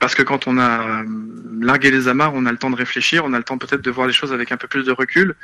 [0.00, 1.04] Parce que quand on a euh,
[1.60, 3.90] largué les amarres, on a le temps de réfléchir, on a le temps peut-être de
[3.90, 5.34] voir les choses avec un peu plus de recul.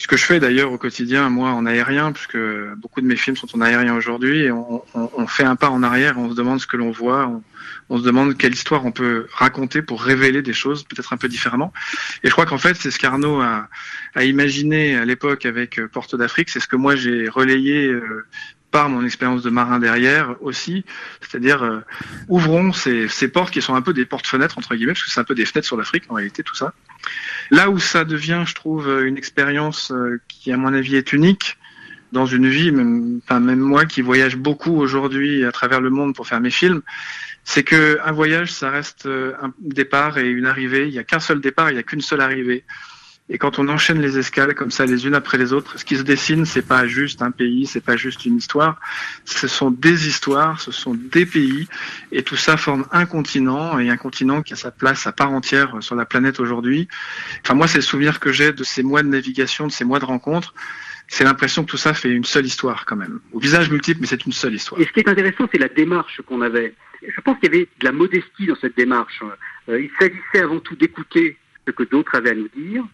[0.00, 2.38] Ce que je fais d'ailleurs au quotidien, moi en aérien, puisque
[2.76, 5.70] beaucoup de mes films sont en aérien aujourd'hui, et on, on- on fait un pas
[5.70, 7.28] en arrière, on se demande ce que l'on voit,
[7.90, 11.26] on, se demande quelle histoire on peut raconter pour révéler des choses peut-être un peu
[11.28, 11.72] différemment.
[12.22, 13.68] Et je crois qu'en fait, c'est ce qu'Arnaud a,
[14.14, 17.92] a imaginé à l'époque avec euh, Porte d'Afrique, c'est ce que moi j'ai relayé
[18.86, 20.84] mon expérience de marin derrière aussi,
[21.20, 21.80] c'est-à-dire euh,
[22.28, 25.20] ouvrons ces, ces portes qui sont un peu des portes-fenêtres entre guillemets, parce que c'est
[25.20, 26.72] un peu des fenêtres sur l'Afrique en réalité tout ça.
[27.50, 31.56] Là où ça devient, je trouve, une expérience euh, qui, à mon avis, est unique
[32.12, 36.26] dans une vie, même, même moi qui voyage beaucoup aujourd'hui à travers le monde pour
[36.26, 36.82] faire mes films,
[37.44, 40.86] c'est que un voyage, ça reste euh, un départ et une arrivée.
[40.86, 42.64] Il n'y a qu'un seul départ, il n'y a qu'une seule arrivée.
[43.30, 45.96] Et quand on enchaîne les escales comme ça, les unes après les autres, ce qui
[45.96, 48.80] se dessine, c'est pas juste un pays, c'est pas juste une histoire.
[49.26, 51.68] Ce sont des histoires, ce sont des pays,
[52.10, 55.30] et tout ça forme un continent et un continent qui a sa place à part
[55.30, 56.88] entière sur la planète aujourd'hui.
[57.44, 59.98] Enfin, moi, c'est le souvenir que j'ai de ces mois de navigation, de ces mois
[59.98, 60.54] de rencontres.
[61.06, 63.20] C'est l'impression que tout ça fait une seule histoire quand même.
[63.32, 64.80] Au visage multiple, mais c'est une seule histoire.
[64.80, 66.74] Et ce qui est intéressant, c'est la démarche qu'on avait.
[67.02, 69.22] Je pense qu'il y avait de la modestie dans cette démarche.
[69.68, 71.36] Euh, il s'agissait avant tout d'écouter
[71.66, 72.84] ce que d'autres avaient à nous dire.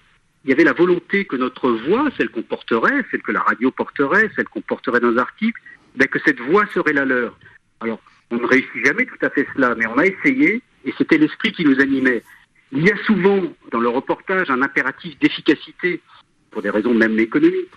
[0.45, 3.71] Il y avait la volonté que notre voix, celle qu'on porterait, celle que la radio
[3.71, 5.61] porterait, celle qu'on porterait dans nos articles,
[5.97, 7.39] ben, que cette voie serait la leur.
[7.81, 11.19] Alors, on ne réussit jamais tout à fait cela, mais on a essayé, et c'était
[11.19, 12.23] l'esprit qui nous animait.
[12.73, 16.01] Il y a souvent dans le reportage un impératif d'efficacité,
[16.51, 17.71] pour des raisons même économiques.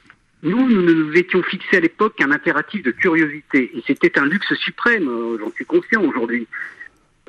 [0.43, 4.53] Nous, nous nous étions fixés à l'époque un impératif de curiosité, et c'était un luxe
[4.55, 6.47] suprême, euh, j'en suis conscient aujourd'hui.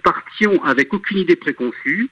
[0.03, 2.11] Partions avec aucune idée préconçue,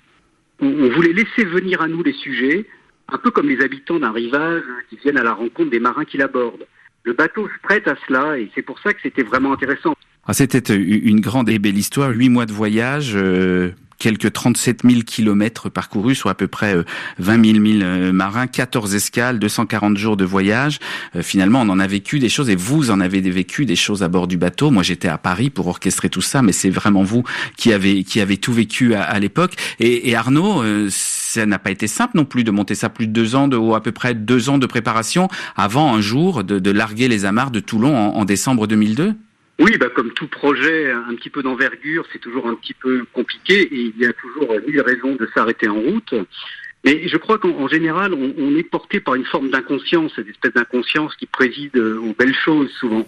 [0.60, 2.66] on, on voulait laisser venir à nous les sujets,
[3.12, 6.16] un peu comme les habitants d'un rivage qui viennent à la rencontre des marins qui
[6.18, 6.66] l'abordent.
[7.04, 9.94] Le bateau se prête à cela, et c'est pour ça que c'était vraiment intéressant.
[10.26, 14.82] Ah, C'était euh, une grande et belle histoire, huit mois de voyage, euh, quelques 37
[14.84, 16.82] 000 kilomètres parcourus, soit à peu près euh,
[17.18, 20.80] 20 000 milles euh, marins, 14 escales, 240 jours de voyage.
[21.14, 24.02] Euh, finalement, on en a vécu des choses et vous en avez vécu des choses
[24.02, 24.70] à bord du bateau.
[24.72, 27.22] Moi, j'étais à Paris pour orchestrer tout ça, mais c'est vraiment vous
[27.56, 29.54] qui avez qui avez tout vécu à, à l'époque.
[29.78, 30.88] Et, et Arnaud, euh,
[31.36, 33.74] ça n'a pas été simple non plus de monter ça plus de deux ans, ou
[33.74, 37.60] à peu près deux ans de préparation avant un jour de, larguer les amarres de
[37.60, 39.12] Toulon en, décembre 2002.
[39.58, 43.62] Oui, bah, comme tout projet un petit peu d'envergure, c'est toujours un petit peu compliqué
[43.62, 46.14] et il y a toujours mille raisons de s'arrêter en route.
[46.84, 50.28] Mais je crois qu'en en général, on, on est porté par une forme d'inconscience, cette
[50.28, 53.06] espèce d'inconscience qui préside aux belles choses souvent.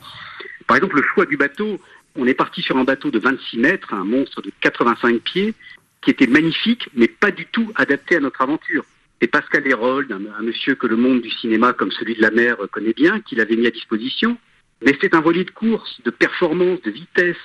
[0.67, 1.79] Par exemple, le choix du bateau,
[2.17, 5.55] on est parti sur un bateau de 26 mètres, un monstre de 85 pieds,
[6.03, 8.85] qui était magnifique, mais pas du tout adapté à notre aventure.
[9.21, 12.57] C'est Pascal Hérold, un, monsieur que le monde du cinéma, comme celui de la mer,
[12.71, 14.39] connaît bien, qui l'avait mis à disposition.
[14.85, 17.37] Mais c'est un voilier de course, de performance, de vitesse,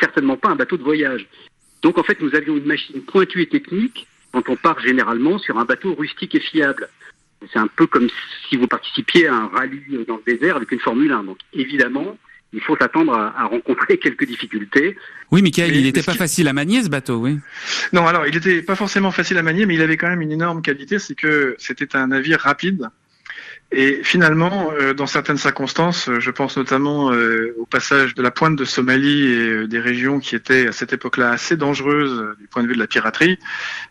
[0.00, 1.26] certainement pas un bateau de voyage.
[1.82, 5.58] Donc en fait, nous avions une machine pointue et technique quand on part généralement sur
[5.58, 6.88] un bateau rustique et fiable.
[7.52, 8.08] C'est un peu comme
[8.48, 11.22] si vous participiez à un rallye dans le désert avec une Formule 1.
[11.22, 12.18] Donc évidemment,
[12.52, 14.96] il faut s'attendre à, à rencontrer quelques difficultés.
[15.30, 17.38] Oui, Michael, Mais- il n'était pas qui- facile à manier ce bateau, oui.
[17.92, 20.32] Non, alors il était pas forcément facile à manier, mais il avait quand même une
[20.32, 22.88] énorme qualité, c'est que c'était un navire rapide.
[23.70, 28.30] Et finalement, euh, dans certaines circonstances, euh, je pense notamment euh, au passage de la
[28.30, 32.34] pointe de Somalie et euh, des régions qui étaient à cette époque-là assez dangereuses euh,
[32.40, 33.38] du point de vue de la piraterie,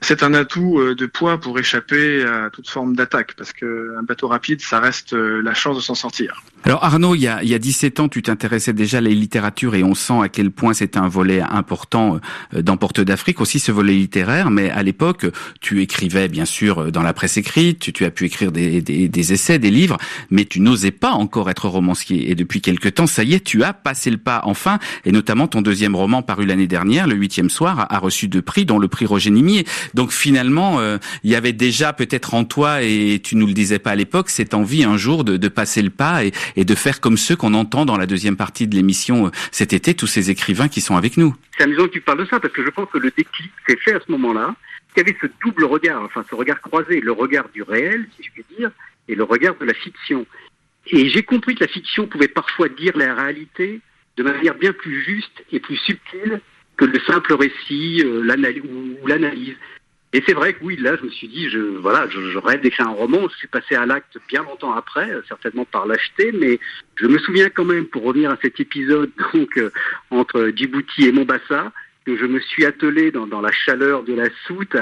[0.01, 4.61] c'est un atout de poids pour échapper à toute forme d'attaque, parce qu'un bateau rapide,
[4.61, 6.41] ça reste la chance de s'en sortir.
[6.63, 9.09] Alors Arnaud, il y a, il y a 17 ans, tu t'intéressais déjà à la
[9.09, 12.19] littérature et on sent à quel point c'était un volet important
[12.53, 15.25] dans Porte d'Afrique, aussi ce volet littéraire, mais à l'époque,
[15.61, 19.07] tu écrivais bien sûr dans la presse écrite, tu, tu as pu écrire des, des,
[19.07, 19.97] des essais, des livres,
[20.30, 22.30] mais tu n'osais pas encore être romancier.
[22.32, 25.47] Et depuis quelque temps, ça y est, tu as passé le pas enfin, et notamment
[25.47, 28.88] ton deuxième roman paru l'année dernière, Le huitième soir, a, reçu deux prix, dont le
[28.88, 29.65] prix Roger Nimier.
[29.93, 33.80] Donc finalement, euh, il y avait déjà peut-être en toi, et tu nous le disais
[33.80, 36.75] pas à l'époque, cette envie un jour de, de passer le pas et, et de
[36.75, 40.08] faire comme ceux qu'on entend dans la deuxième partie de l'émission euh, cet été, tous
[40.08, 41.36] ces écrivains qui sont avec nous.
[41.58, 43.77] C'est amusant que tu parles de ça parce que je pense que le déclic s'est
[43.77, 44.56] fait à ce moment-là.
[44.95, 48.23] Il y avait ce double regard, enfin ce regard croisé, le regard du réel, si
[48.23, 48.71] je puis dire,
[49.07, 50.25] et le regard de la fiction.
[50.87, 53.81] Et j'ai compris que la fiction pouvait parfois dire la réalité
[54.15, 56.41] de manière bien plus juste et plus subtile
[56.77, 58.21] que le simple récit euh,
[59.01, 59.55] ou, l'analyse.
[60.13, 62.61] Et c'est vrai que oui, là, je me suis dit, je, voilà, je, je rêve
[62.61, 63.27] d'écrire un roman.
[63.29, 66.59] Je suis passé à l'acte bien longtemps après, euh, certainement par lâcheté, mais
[66.95, 69.11] je me souviens quand même, pour revenir à cet épisode
[69.57, 69.69] euh,
[70.09, 71.73] entre Djibouti et Mombasa,
[72.05, 74.77] que je me suis attelé dans, la chaleur de la soute,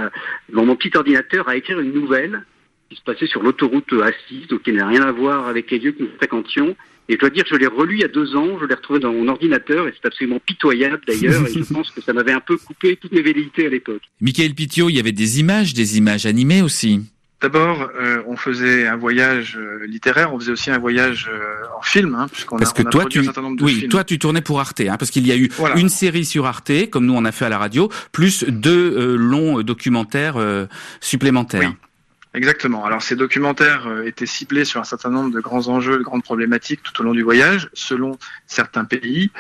[0.49, 2.43] dans mon petit ordinateur, à écrire une nouvelle
[2.89, 5.91] qui se passait sur l'autoroute A6, donc qui n'a rien à voir avec les lieux
[5.93, 6.76] que nous fréquentions.
[7.08, 8.74] Et je dois dire que je l'ai relu il y a deux ans, je l'ai
[8.74, 12.32] retrouvé dans mon ordinateur, et c'est absolument pitoyable d'ailleurs, et je pense que ça m'avait
[12.32, 14.02] un peu coupé toutes mes velléités à l'époque.
[14.21, 17.02] Michael Pitio, il y avait des images, des images animées aussi.
[17.41, 21.82] D'abord, euh, on faisait un voyage euh, littéraire, on faisait aussi un voyage euh, en
[21.84, 23.63] film, hein, puisqu'on Parce a, que on a toi, produit tu, un certain nombre de
[23.65, 23.89] oui, films.
[23.91, 25.78] toi, tu tournais pour Arte, hein, parce qu'il y a eu Voilà.
[25.78, 29.15] une série sur Arte, comme nous on a fait à la radio, plus deux euh,
[29.15, 30.65] longs documentaires euh,
[31.02, 31.74] supplémentaires.
[32.36, 32.84] Exactement.
[32.84, 36.24] Alors ces documentaires euh, étaient ciblés sur un certain nombre de grands enjeux, de grandes
[36.24, 39.32] problématiques tout au long du voyage, selon certains pays.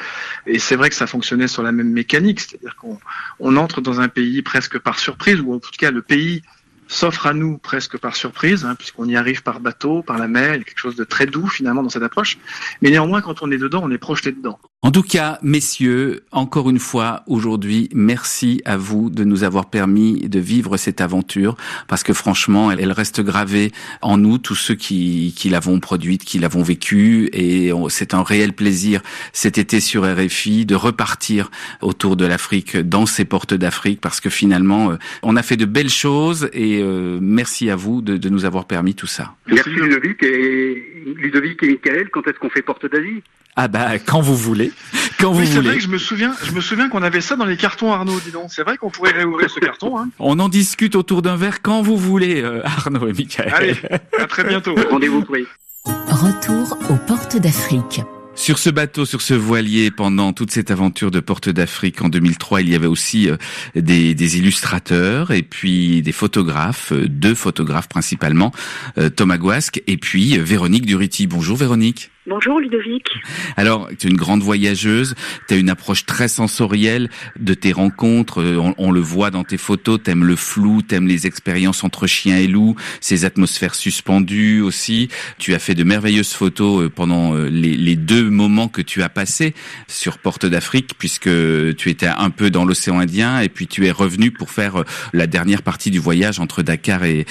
[0.47, 2.97] Et c'est vrai que ça fonctionnait sur la même mécanique, c'est-à-dire qu'on
[3.39, 6.41] on entre dans un pays presque par surprise, ou en tout cas le pays
[6.87, 10.55] s'offre à nous presque par surprise, hein, puisqu'on y arrive par bateau, par la mer,
[10.55, 12.37] il y a quelque chose de très doux finalement dans cette approche.
[12.81, 14.59] Mais néanmoins, quand on est dedans, on est projeté dedans.
[14.85, 20.29] En tout cas, messieurs, encore une fois, aujourd'hui, merci à vous de nous avoir permis
[20.29, 23.71] de vivre cette aventure, parce que franchement, elle, reste gravée
[24.03, 28.53] en nous, tous ceux qui, qui l'avons produite, qui l'avons vécue, et c'est un réel
[28.53, 29.01] plaisir
[29.33, 31.49] cet été sur RFI de repartir
[31.81, 35.65] autour de l'Afrique, dans ces portes d'Afrique, parce que finalement, euh, on a fait de
[35.65, 39.33] belles choses, et euh, merci à vous de, de nous avoir permis tout ça.
[39.47, 43.23] Merci Ludovic et Ludovic et Michael, quand est-ce qu'on fait Porte d'Asie?
[43.55, 44.71] Ah bah, quand vous voulez,
[45.19, 45.67] quand vous oui, voulez.
[45.69, 48.19] vrai que je me souviens, je me souviens qu'on avait ça dans les cartons Arnaud,
[48.19, 48.47] dis donc.
[48.49, 49.97] C'est vrai qu'on pourrait réouvrir ce carton.
[49.97, 50.09] Hein.
[50.19, 53.53] On en discute autour d'un verre quand vous voulez, euh, Arnaud et Michael.
[53.53, 53.75] Allez,
[54.19, 54.75] à très bientôt.
[54.91, 55.45] Rendez-vous pris.
[55.85, 58.01] Retour aux portes d'Afrique.
[58.35, 62.61] Sur ce bateau, sur ce voilier, pendant toute cette aventure de Porte d'Afrique en 2003,
[62.61, 63.37] il y avait aussi euh,
[63.75, 68.51] des, des illustrateurs et puis des photographes, euh, deux photographes principalement,
[68.97, 71.27] euh, Thomas Guasque et puis Véronique Duriti.
[71.27, 72.11] Bonjour Véronique.
[72.27, 73.07] Bonjour Ludovic.
[73.55, 75.13] Alors, tu es une grande voyageuse,
[75.47, 77.09] tu as une approche très sensorielle
[77.39, 81.27] de tes rencontres, on, on le voit dans tes photos, t'aimes le flou, t'aimes les
[81.27, 85.09] expériences entre chien et loup, ces atmosphères suspendues aussi.
[85.37, 89.53] Tu as fait de merveilleuses photos pendant les, les deux moments que tu as passés
[89.87, 91.29] sur Porte d'Afrique, puisque
[91.75, 95.27] tu étais un peu dans l'océan Indien et puis tu es revenu pour faire la
[95.27, 97.25] dernière partie du voyage entre Dakar et,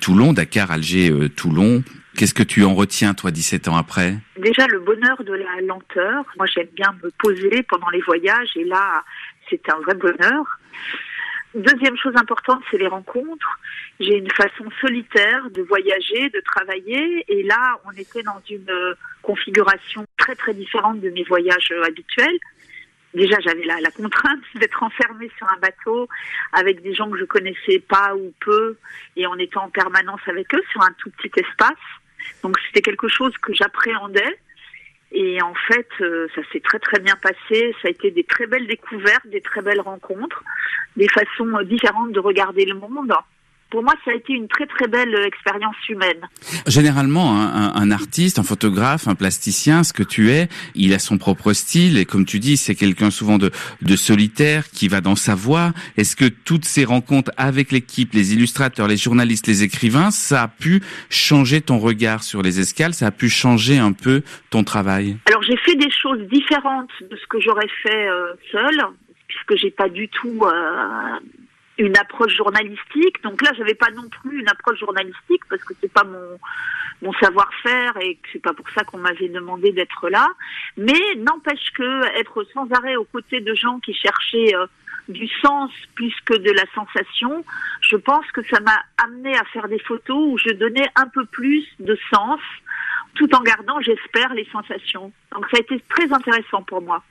[0.00, 1.82] Toulon, Dakar, Alger, euh, Toulon.
[2.16, 4.14] Qu'est-ce que tu en retiens, toi, 17 ans après?
[4.38, 6.24] Déjà, le bonheur de la lenteur.
[6.38, 9.04] Moi, j'aime bien me poser pendant les voyages et là,
[9.50, 10.58] c'est un vrai bonheur.
[11.54, 13.60] Deuxième chose importante, c'est les rencontres.
[14.00, 20.06] J'ai une façon solitaire de voyager, de travailler, et là, on était dans une configuration
[20.16, 22.38] très très différente de mes voyages habituels.
[23.12, 26.08] Déjà, j'avais la, contrainte d'être enfermée sur un bateau
[26.54, 28.76] avec des gens que je connaissais pas ou peu,
[29.16, 31.74] et en étant en permanence avec eux sur un tout petit espace.
[32.42, 34.38] Donc, c'était quelque chose que j'appréhendais.
[35.12, 37.74] Et en fait, euh, ça s'est très très bien passé.
[37.80, 40.42] Ça a été des très belles découvertes, des très belles rencontres,
[40.96, 43.12] des façons euh, différentes de regarder le monde.
[43.70, 46.20] Pour moi, ça a été une très très belle euh, expérience humaine.
[46.66, 51.18] Généralement, un, un, artiste, un photographe, un plasticien, ce que tu es, il a son
[51.18, 53.50] propre style et comme tu dis, c'est quelqu'un souvent de,
[53.82, 55.72] de solitaire qui va dans sa voie.
[55.96, 60.48] Est-ce que toutes ces rencontres avec l'équipe, les illustrateurs, les journalistes, les écrivains, ça a
[60.48, 65.16] pu changer ton regard sur les escales, ça a pu changer un peu ton travail?
[65.26, 68.80] Alors j'ai fait des choses différentes de ce que j'aurais fait euh, seule,
[69.26, 71.18] puisque j'ai pas du tout euh,
[71.78, 73.22] une approche journalistique.
[73.22, 76.38] Donc là, j'avais pas non plus une approche journalistique parce que c'est pas mon
[77.02, 80.28] mon savoir-faire et que c'est pas pour ça qu'on m'avait demandé d'être là.
[80.76, 84.66] Mais n'empêche que être sans arrêt aux côtés de gens qui cherchaient euh,
[85.08, 87.44] du sens plus que de la sensation,
[87.80, 91.24] je pense que ça m'a amené à faire des photos où je donnais un peu
[91.26, 92.40] plus de sens
[93.14, 95.12] tout en gardant, j'espère, les sensations.
[95.34, 97.02] Donc ça a été très intéressant pour moi.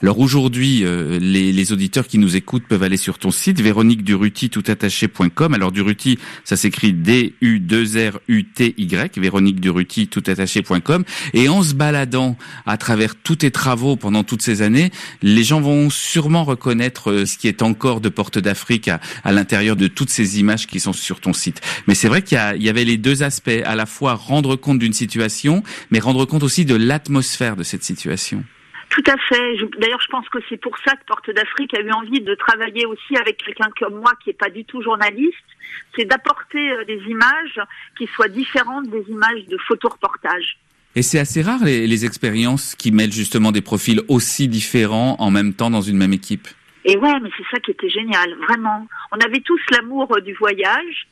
[0.00, 4.04] Alors aujourd'hui, euh, les, les, auditeurs qui nous écoutent peuvent aller sur ton site Véronique
[4.04, 5.54] Duruti toutattaché.com.
[5.54, 11.02] Alors Duruti, ça s'écrit D-U-2-R-U-T-Y, Véronique Duruti toutattaché.com.
[11.34, 15.60] Et en se baladant à travers tous tes travaux pendant toutes ces années, les gens
[15.60, 19.88] vont sûrement reconnaître euh, ce qui est encore de Porte d'Afrique à, à l'intérieur de
[19.88, 21.60] toutes ces images qui sont sur ton site.
[21.88, 24.78] Mais c'est vrai qu'il y, y avait les deux aspects, à la fois rendre compte
[24.78, 28.44] d'une situation, mais rendre compte aussi de l'atmosphère de cette situation.
[28.90, 29.56] Tout à fait.
[29.78, 32.86] D'ailleurs, je pense que c'est pour ça que Porte d'Afrique a eu envie de travailler
[32.86, 35.34] aussi avec quelqu'un comme moi qui n'est pas du tout journaliste.
[35.96, 37.60] C'est d'apporter des images
[37.98, 40.58] qui soient différentes des images de photoreportage.
[40.94, 45.30] Et c'est assez rare les, les, expériences qui mêlent justement des profils aussi différents en
[45.30, 46.46] même temps dans une même équipe.
[46.84, 48.86] Et ouais, mais c'est ça qui était génial, vraiment.
[49.10, 51.08] On avait tous l'amour du voyage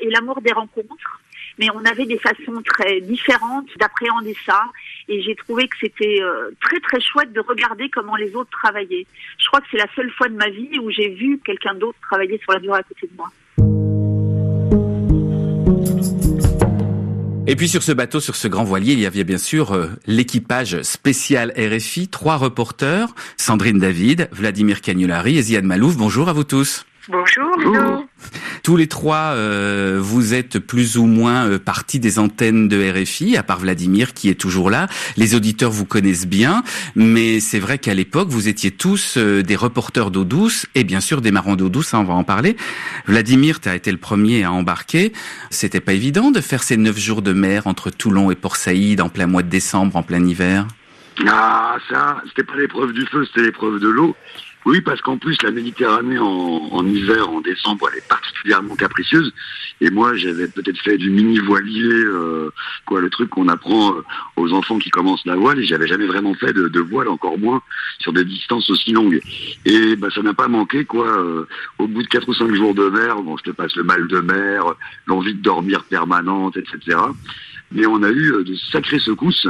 [0.00, 1.20] et l'amour des rencontres
[1.58, 4.62] mais on avait des façons très différentes d'appréhender ça
[5.08, 9.06] et j'ai trouvé que c'était euh, très très chouette de regarder comment les autres travaillaient.
[9.38, 11.98] Je crois que c'est la seule fois de ma vie où j'ai vu quelqu'un d'autre
[12.02, 13.30] travailler sur la durée à côté de moi.
[17.50, 19.88] Et puis sur ce bateau, sur ce grand voilier, il y avait bien sûr euh,
[20.06, 25.96] l'équipage spécial RFI, trois reporters, Sandrine David, Vladimir Cagnolari et Ziad Malouf.
[25.96, 26.84] Bonjour à vous tous.
[27.10, 28.06] Bonjour, Ludo.
[28.62, 33.38] Tous les trois, euh, vous êtes plus ou moins euh, partis des antennes de RFI,
[33.38, 34.88] à part Vladimir qui est toujours là.
[35.16, 36.62] Les auditeurs vous connaissent bien,
[36.96, 41.00] mais c'est vrai qu'à l'époque, vous étiez tous euh, des reporters d'eau douce et bien
[41.00, 42.58] sûr des marins d'eau douce, hein, on va en parler.
[43.06, 45.14] Vladimir, tu as été le premier à embarquer.
[45.48, 49.00] C'était pas évident de faire ces neuf jours de mer entre Toulon et Port Saïd
[49.00, 50.66] en plein mois de décembre, en plein hiver?
[51.26, 54.14] Ah, ça, c'était pas l'épreuve du feu, c'était l'épreuve de l'eau.
[54.64, 59.32] Oui, parce qu'en plus, la Méditerranée en, hiver, en décembre, elle est particulièrement capricieuse.
[59.80, 62.50] Et moi, j'avais peut-être fait du mini voilier, euh,
[62.84, 63.94] quoi, le truc qu'on apprend
[64.36, 65.60] aux enfants qui commencent la voile.
[65.60, 67.62] Et j'avais jamais vraiment fait de, de, voile, encore moins
[67.98, 69.20] sur des distances aussi longues.
[69.64, 71.06] Et bah, ça n'a pas manqué, quoi.
[71.06, 71.46] Euh,
[71.78, 74.06] au bout de quatre ou cinq jours de mer, bon, je te passe le mal
[74.08, 74.64] de mer,
[75.06, 76.98] l'envie de dormir permanente, etc
[77.72, 79.46] mais on a eu de sacrées secousses.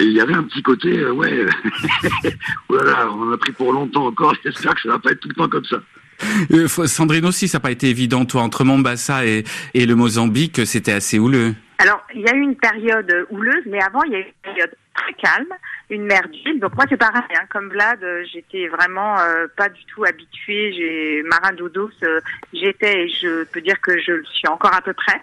[0.00, 1.46] Et il y avait un petit côté euh, ouais
[2.68, 5.34] voilà on a pris pour longtemps encore j'espère que ça va pas être tout le
[5.34, 5.80] temps comme ça
[6.52, 9.44] euh, Sandrine aussi ça n'a pas été évident toi entre Mombasa et,
[9.74, 14.02] le Mozambique c'était assez houleux alors il y a eu une période houleuse mais avant
[14.04, 15.54] il y a eu une période très calme
[15.90, 16.60] une mer d'huile.
[16.60, 18.00] Donc moi c'est pareil, hein, comme Vlad,
[18.32, 20.72] j'étais vraiment euh, pas du tout habituée.
[20.72, 22.20] J'ai marin d'eau douce, euh,
[22.52, 25.20] j'étais et je peux dire que je le suis encore à peu près.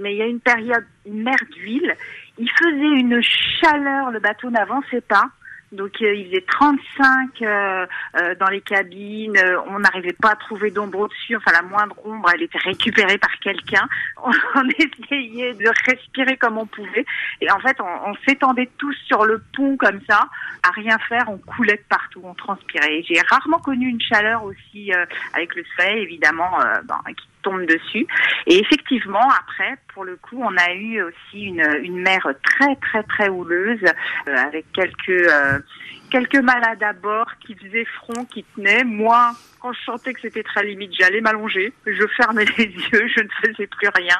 [0.00, 1.94] Mais il y a une période, une mer d'huile.
[2.38, 5.26] Il faisait une chaleur, le bateau n'avançait pas.
[5.74, 10.36] Donc euh, il faisait 35 euh, euh, dans les cabines, euh, on n'arrivait pas à
[10.36, 13.86] trouver d'ombre au-dessus, enfin la moindre ombre, elle était récupérée par quelqu'un.
[14.56, 17.04] On, essayait de respirer comme on pouvait.
[17.40, 20.28] Et en fait, on, s'étendait tous sur le pont comme ça,
[20.62, 23.02] à rien faire, on coulait de partout, on transpirait.
[23.02, 25.04] J'ai rarement connu une chaleur aussi euh,
[25.34, 28.06] avec le soleil, évidemment, euh, ben, qui tombe dessus.
[28.46, 33.28] Et effectivement, après, pour le coup, on a eu aussi une, mer très très très
[33.28, 33.84] houleuse,
[34.28, 35.58] euh, avec quelques euh,
[36.14, 38.84] quelques malades à bord qui faisaient front, qui tenaient.
[38.84, 43.20] Moi, quand je sentais que c'était très limite, j'allais m'allonger, je fermais les yeux, je
[43.20, 44.16] ne faisais plus rien.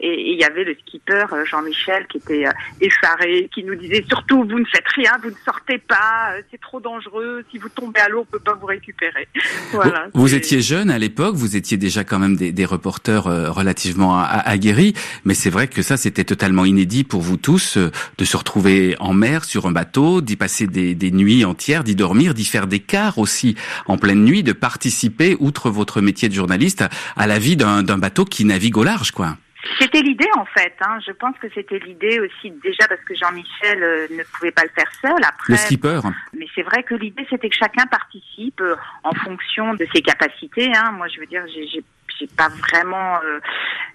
[0.00, 4.04] Et il y avait le skipper euh, Jean-Michel qui était euh, effaré, qui nous disait
[4.06, 7.70] surtout vous ne faites rien, vous ne sortez pas, euh, c'est trop dangereux, si vous
[7.70, 9.28] tombez à l'eau, on peut pas vous récupérer.
[9.72, 10.08] Voilà.
[10.14, 14.94] Vous, étiez jeune à l'époque, vous étiez déjà quand même des, des reporters relativement aguerris,
[15.24, 19.12] mais c'est vrai que ça c'était totalement inédit pour vous tous de se retrouver en
[19.12, 22.80] mer sur un bateau, d'y passer des, des nuits entières, d'y dormir, d'y faire des
[22.80, 26.84] quarts aussi en pleine nuit, de participer, outre votre métier de journaliste,
[27.16, 29.36] à, la vie d'un bateau qui navigue au large, quoi.
[29.80, 30.74] C'était l'idée en fait.
[30.80, 30.98] Hein.
[31.04, 34.70] Je pense que c'était l'idée aussi déjà parce que Jean-Michel euh, ne pouvait pas le
[34.74, 35.18] faire seul.
[35.24, 36.00] Après, Le skipper.
[36.32, 40.70] Mais c'est vrai que l'idée c'était que chacun participe euh, en fonction de ses capacités.
[40.74, 40.92] Hein.
[40.96, 41.84] Moi, je veux dire, j'ai j'ai-
[42.18, 43.38] j'ai pas vraiment euh,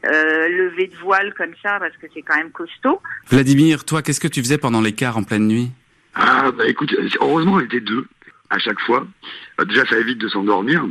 [0.06, 3.02] euh, levé de voile comme ça parce que c'est quand même costaud.
[3.30, 5.72] Vladimir, toi, qu'est-ce que tu faisais pendant les quarts en pleine nuit?
[6.46, 8.06] Ah, bah écoute, heureusement, on était deux
[8.50, 9.08] à chaque fois.
[9.62, 10.86] Euh, Déjà, ça évite de s'endormir.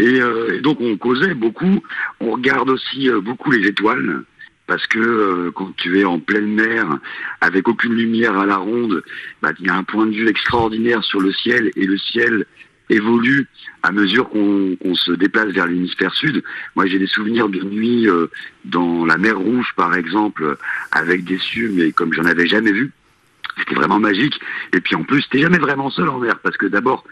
[0.00, 1.80] Et, euh, donc, on causait beaucoup.
[2.18, 4.24] On regarde aussi euh, beaucoup les étoiles.
[4.66, 6.98] Parce que quand tu es en pleine mer,
[7.40, 9.04] avec aucune lumière à la ronde,
[9.40, 11.70] bah, il y a un point de vue extraordinaire sur le ciel.
[11.76, 12.46] Et le ciel
[12.90, 13.46] évolue
[13.84, 16.42] à mesure qu'on se déplace vers l'hémisphère sud.
[16.74, 18.26] Moi, j'ai des souvenirs de nuit euh,
[18.64, 20.56] dans la mer Rouge, par exemple,
[20.90, 22.90] avec des cieux, mais comme j'en avais jamais vu.
[23.58, 24.38] C'était vraiment magique.
[24.74, 27.04] Et puis en plus, t'es jamais vraiment seul en mer, parce que d'abord,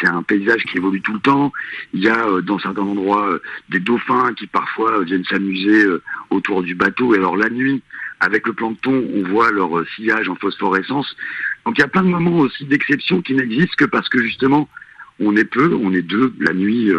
[0.00, 1.52] c'est un paysage qui évolue tout le temps.
[1.92, 5.86] Il y a euh, dans certains endroits euh, des dauphins qui parfois euh, viennent s'amuser
[6.30, 7.14] autour du bateau.
[7.14, 7.82] Et alors la nuit,
[8.20, 11.16] avec le plancton, on voit leur sillage en phosphorescence.
[11.64, 14.68] Donc il y a plein de moments aussi d'exception qui n'existent que parce que justement,
[15.20, 16.90] on est peu, on est deux la nuit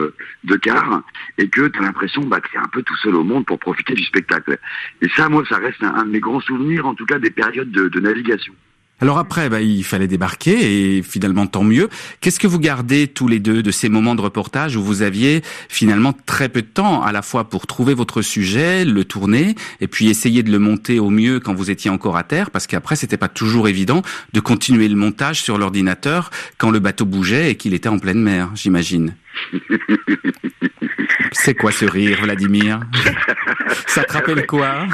[0.43, 1.01] de quart,
[1.37, 3.59] et que tu as l'impression bah, que c'est un peu tout seul au monde pour
[3.59, 4.57] profiter du spectacle.
[5.01, 7.71] Et ça, moi, ça reste un, de mes grands souvenirs, en tout cas des périodes
[7.71, 8.53] de, de navigation.
[9.01, 11.89] Alors après, bah, il fallait débarquer et finalement tant mieux.
[12.21, 15.41] Qu'est-ce que vous gardez tous les deux de ces moments de reportage où vous aviez
[15.67, 19.87] finalement très peu de temps à la fois pour trouver votre sujet, le tourner et
[19.87, 22.49] puis essayer de le monter au mieux quand vous étiez encore à terre?
[22.49, 27.05] Parce qu'après c'était pas toujours évident de continuer le montage sur l'ordinateur quand le bateau
[27.05, 29.15] bougeait et qu'il était en pleine mer, j'imagine.
[31.31, 32.79] C'est quoi ce rire, Vladimir?
[33.87, 34.87] Ça te rappelle quoi?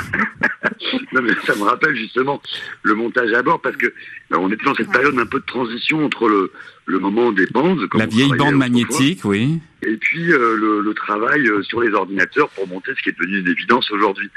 [1.11, 2.41] Non, mais ça me rappelle justement
[2.83, 3.93] le montage à bord parce que
[4.29, 6.51] ben, on était dans cette période un peu de transition entre le,
[6.89, 9.59] le moment des bandes, comme La vieille bande magnétique, oui.
[9.83, 13.17] et puis euh, le, le travail euh, sur les ordinateurs pour monter ce qui est
[13.19, 14.29] devenu une évidence aujourd'hui.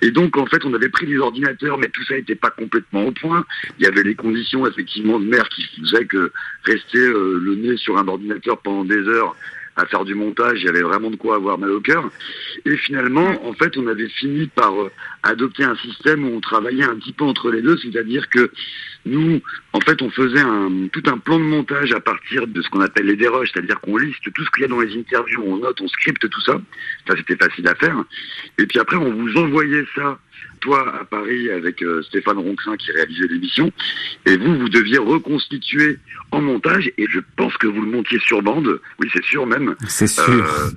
[0.00, 3.04] Et donc en fait on avait pris des ordinateurs mais tout ça n'était pas complètement
[3.04, 3.44] au point.
[3.78, 6.32] Il y avait les conditions effectivement de mer qui faisaient que
[6.64, 9.36] rester euh, le nez sur un ordinateur pendant des heures
[9.76, 12.10] à faire du montage, il y avait vraiment de quoi avoir mal au cœur.
[12.66, 14.90] Et finalement, en fait, on avait fini par euh,
[15.22, 18.50] adopter un système où on travaillait un petit peu entre les deux, c'est-à-dire que
[19.06, 19.40] nous,
[19.72, 20.42] en fait, on faisait
[20.92, 23.96] tout un plan de montage à partir de ce qu'on appelle les déroges, c'est-à-dire qu'on
[23.96, 26.60] liste tout ce qu'il y a dans les interviews, on note, on scripte tout ça.
[27.08, 27.96] Ça, c'était facile à faire.
[28.58, 30.18] Et puis après, on vous envoyait ça,
[30.60, 33.70] toi, à Paris, avec euh, Stéphane Ronxin qui réalisait l'émission.
[34.26, 35.98] Et vous, vous deviez reconstituer
[36.30, 36.90] en montage.
[36.98, 38.80] Et je pense que vous le montiez sur bande.
[38.98, 39.74] Oui, c'est sûr même.
[39.88, 40.24] C'est sûr.
[40.28, 40.70] Euh,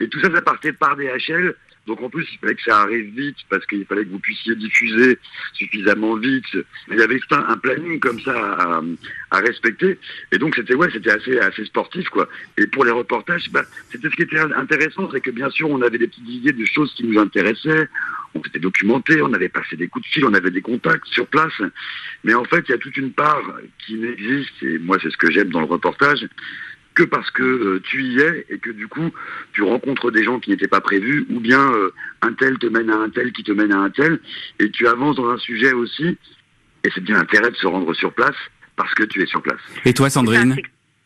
[0.00, 1.54] et tout ça, ça partait par DHL.
[1.86, 4.54] Donc en plus, il fallait que ça arrive vite parce qu'il fallait que vous puissiez
[4.56, 5.18] diffuser
[5.52, 6.46] suffisamment vite.
[6.90, 8.82] Il y avait un, un planning comme ça à,
[9.30, 9.98] à respecter.
[10.32, 12.28] Et donc c'était ouais, c'était assez assez sportif quoi.
[12.56, 15.82] Et pour les reportages, bah, c'était ce qui était intéressant, c'est que bien sûr on
[15.82, 17.88] avait des petites idées de choses qui nous intéressaient.
[18.34, 21.26] On s'était documenté, on avait passé des coups de fil, on avait des contacts sur
[21.26, 21.52] place.
[22.24, 23.42] Mais en fait, il y a toute une part
[23.86, 24.62] qui n'existe.
[24.62, 26.26] Et moi, c'est ce que j'aime dans le reportage
[26.94, 29.10] que parce que euh, tu y es et que du coup
[29.52, 32.88] tu rencontres des gens qui n'étaient pas prévus ou bien euh, un tel te mène
[32.88, 34.20] à un tel qui te mène à un tel
[34.60, 36.16] et tu avances dans un sujet aussi
[36.84, 38.36] et c'est bien l'intérêt de se rendre sur place
[38.76, 39.60] parce que tu es sur place.
[39.84, 40.56] Et toi, Sandrine?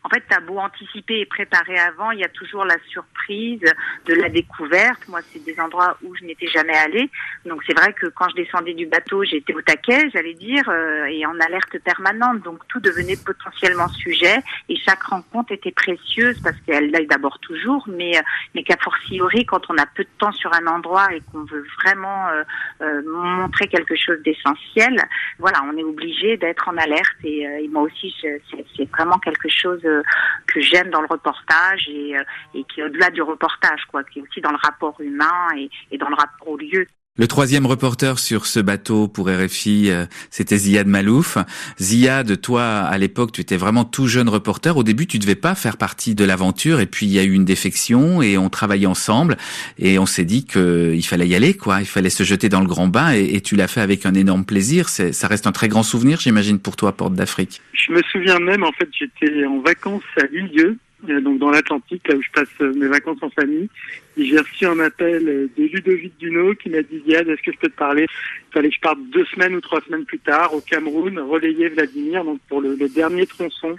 [0.05, 4.14] en fait, t'as beau anticiper et préparer avant, il y a toujours la surprise de
[4.14, 5.07] la découverte.
[5.09, 7.11] Moi, c'est des endroits où je n'étais jamais allée.
[7.45, 11.05] Donc, c'est vrai que quand je descendais du bateau, j'étais au taquet, j'allais dire, euh,
[11.07, 12.43] et en alerte permanente.
[12.43, 17.87] Donc, tout devenait potentiellement sujet et chaque rencontre était précieuse parce qu'elle l'aide d'abord toujours,
[17.89, 18.22] mais, euh,
[18.55, 21.66] mais qu'à fortiori, quand on a peu de temps sur un endroit et qu'on veut
[21.83, 22.43] vraiment euh,
[22.83, 24.97] euh, montrer quelque chose d'essentiel,
[25.39, 27.16] voilà, on est obligé d'être en alerte.
[27.24, 32.14] Et, euh, et moi aussi, c'est vraiment quelque chose que j'aime dans le reportage et,
[32.55, 35.99] et qui au-delà du reportage, quoi, qui est aussi dans le rapport humain et, et
[35.99, 36.87] dans le rapport au lieu.
[37.16, 41.37] Le troisième reporter sur ce bateau pour RFI, euh, c'était Ziad Malouf.
[41.81, 44.77] Ziad, toi, à l'époque, tu étais vraiment tout jeune reporter.
[44.77, 47.33] Au début, tu devais pas faire partie de l'aventure, et puis il y a eu
[47.33, 49.37] une défection, et on travaillait ensemble,
[49.81, 51.81] et on s'est dit qu'il fallait y aller, quoi.
[51.81, 54.14] Il fallait se jeter dans le grand bain, et, et tu l'as fait avec un
[54.14, 54.89] énorme plaisir.
[54.89, 57.61] Ça reste un très grand souvenir, j'imagine, pour toi, Porte d'Afrique.
[57.73, 62.16] Je me souviens même, en fait, j'étais en vacances à Lille, donc dans l'Atlantique, là
[62.16, 63.68] où je passe euh, mes vacances en famille.
[64.16, 67.59] J'ai reçu un appel euh, de Ludovic Duno qui m'a dit Ziad, est-ce que je
[67.59, 68.07] peux te parler?
[68.51, 71.68] Il fallait que je parte deux semaines ou trois semaines plus tard au Cameroun, relayer
[71.68, 73.76] Vladimir, donc pour le, le dernier tronçon.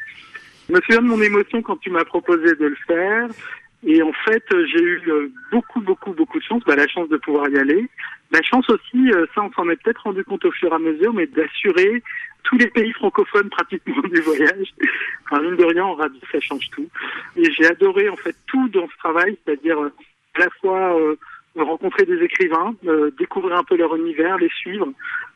[0.70, 3.30] Je me souviens de mon émotion quand tu m'as proposé de le faire.
[3.86, 7.08] Et en fait, euh, j'ai eu euh, beaucoup, beaucoup, beaucoup de chance, bah, la chance
[7.10, 7.90] de pouvoir y aller.
[8.32, 10.80] La chance aussi, euh, ça on s'en est peut-être rendu compte au fur et à
[10.80, 12.04] mesure, mais d'assurer
[12.44, 14.74] tous les pays francophones pratiquement du voyage.
[15.26, 16.88] Enfin, mine de rien, en radio, ça change tout.
[17.36, 19.94] Et j'ai adoré en fait tout dans ce travail, c'est-à-dire euh,
[20.36, 21.16] à la fois euh,
[21.56, 24.88] rencontrer des écrivains, euh, découvrir un peu leur univers, les suivre.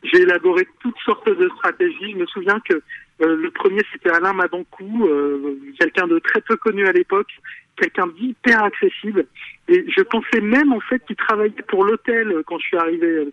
[0.02, 2.12] J'ai élaboré toutes sortes de stratégies.
[2.12, 2.82] Je me souviens que
[3.20, 5.08] le premier, c'était Alain Mabancou,
[5.78, 7.30] quelqu'un de très peu connu à l'époque,
[7.76, 9.26] quelqu'un d'hyper accessible.
[9.68, 13.28] Et je pensais même en fait qu'il travaillait pour l'hôtel quand je suis arrivé.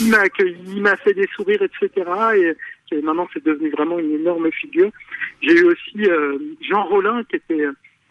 [0.00, 2.10] Il m'a accueilli, il m'a fait des sourires, etc.
[2.36, 2.56] Et,
[2.92, 4.90] et maintenant, c'est devenu vraiment une énorme figure.
[5.42, 7.64] J'ai eu aussi euh, Jean Rollin qui était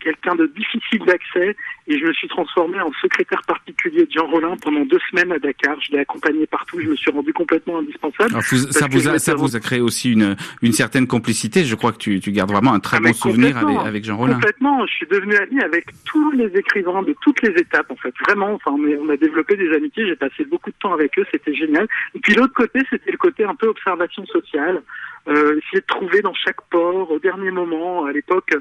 [0.07, 1.55] quelqu'un de difficile d'accès
[1.87, 5.39] et je me suis transformé en secrétaire particulier de Jean Rollin pendant deux semaines à
[5.39, 5.75] Dakar.
[5.81, 6.79] Je l'ai accompagné partout.
[6.79, 8.29] Je me suis rendu complètement indispensable.
[8.31, 11.07] Alors, vous- Parce ça, vous a, m'étais ça vous a créé aussi une, une certaine
[11.07, 11.65] complicité.
[11.65, 14.35] Je crois que tu, tu gardes vraiment un très Ah, bon souvenir avec, Jean Rollin.
[14.35, 14.85] Complètement.
[14.87, 18.13] Je suis devenu ami avec tous les écrivains de toutes les étapes, en fait.
[18.25, 18.53] Vraiment.
[18.53, 20.07] Enfin, on, est- on a développé des amitiés.
[20.07, 21.25] J'ai passé beaucoup de temps avec eux.
[21.31, 21.87] C'était génial.
[22.15, 24.81] Et puis l'autre côté, c'était le côté un peu observation sociale.
[25.27, 28.53] Euh, essayer de trouver dans chaque port, au dernier moment, à l'époque,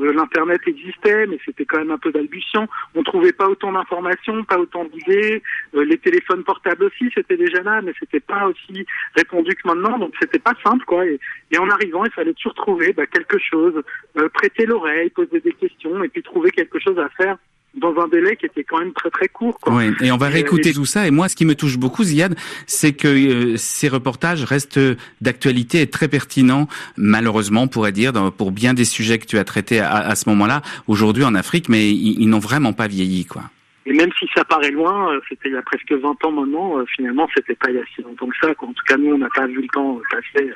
[0.00, 2.66] euh, l'internet existait, mais c'était quand même un peu balbutiant.
[2.94, 5.42] On trouvait pas autant d'informations, pas autant d'idées.
[5.74, 9.98] Euh, les téléphones portables aussi, c'était déjà là, mais c'était pas aussi répandu que maintenant.
[9.98, 11.04] Donc c'était pas simple, quoi.
[11.06, 11.20] Et,
[11.50, 13.82] et en arrivant, il fallait toujours trouver bah, quelque chose,
[14.16, 17.36] euh, prêter l'oreille, poser des questions, et puis trouver quelque chose à faire
[17.76, 19.58] dans un délai qui était quand même très très court.
[19.60, 19.74] Quoi.
[19.74, 21.06] Oui, et on va réécouter et- tout ça.
[21.06, 24.80] Et moi, ce qui me touche beaucoup, Ziad, c'est que euh, ces reportages restent
[25.20, 29.38] d'actualité et très pertinents, malheureusement, on pourrait dire, dans- pour bien des sujets que tu
[29.38, 32.86] as traités à, à ce moment-là, aujourd'hui en Afrique, mais ils, ils n'ont vraiment pas
[32.86, 33.42] vieilli, quoi.
[33.86, 36.78] Et même si ça paraît loin, euh, c'était il y a presque 20 ans maintenant,
[36.78, 38.54] euh, finalement, c'était pas il y a si longtemps que ça.
[38.54, 38.68] Quoi.
[38.68, 40.50] En tout cas, nous, on n'a pas vu le temps passer.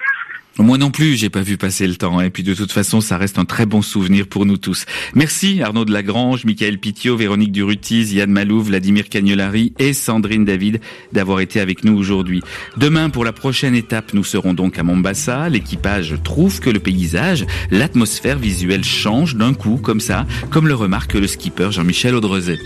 [0.58, 2.20] Moi non plus, j'ai pas vu passer le temps.
[2.20, 4.86] Et puis de toute façon, ça reste un très bon souvenir pour nous tous.
[5.14, 10.80] Merci Arnaud de Lagrange, Michael Pitiot, Véronique Durutiz, Yann Malou, Vladimir Cagnolari et Sandrine David
[11.12, 12.42] d'avoir été avec nous aujourd'hui.
[12.76, 15.48] Demain, pour la prochaine étape, nous serons donc à Mombasa.
[15.48, 21.14] L'équipage trouve que le paysage, l'atmosphère visuelle change d'un coup, comme ça, comme le remarque
[21.14, 22.58] le skipper Jean-Michel Audrezet.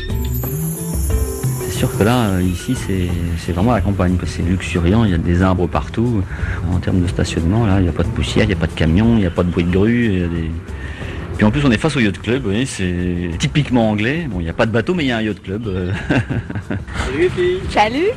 [1.83, 2.76] Sûr que là, ici,
[3.39, 4.14] c'est vraiment la campagne.
[4.14, 6.22] parce que C'est luxuriant, il y a des arbres partout.
[6.72, 8.68] En termes de stationnement, là, il n'y a pas de poussière, il n'y a pas
[8.68, 10.05] de camion, il n'y a pas de bruit de grue.
[10.05, 10.51] il y a des-
[11.37, 14.28] Puis en plus, on est face au yacht club, c'est typiquement anglais.
[14.30, 15.66] Bon, il n'y a pas de bateau, mais il y a un yacht club.
[15.66, 15.91] euh.
[17.70, 18.11] Salut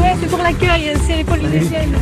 [0.00, 1.92] Ouais, c'est pour l'accueil, c'est les Polynésiennes.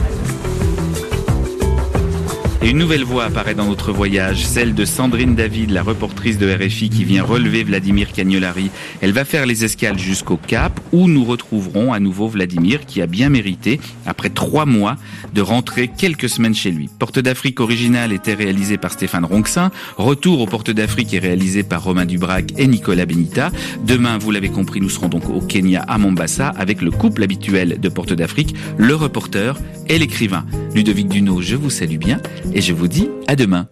[2.63, 6.47] Et une nouvelle voix apparaît dans notre voyage, celle de Sandrine David, la reportrice de
[6.47, 8.71] RFI qui vient relever Vladimir Cagnolari.
[9.01, 13.07] Elle va faire les escales jusqu'au Cap où nous retrouverons à nouveau Vladimir qui a
[13.07, 14.97] bien mérité, après trois mois,
[15.33, 16.91] de rentrer quelques semaines chez lui.
[16.99, 19.71] Porte d'Afrique originale était réalisée par Stéphane Ronxin.
[19.97, 23.51] Retour aux Portes d'Afrique est réalisé par Romain Dubrac et Nicolas Benita.
[23.87, 27.81] Demain, vous l'avez compris, nous serons donc au Kenya à Mombasa avec le couple habituel
[27.81, 29.59] de Porte d'Afrique, le reporter
[29.89, 30.45] et l'écrivain.
[30.75, 32.21] Ludovic Duno, je vous salue bien
[32.53, 33.69] et je vous dis à demain.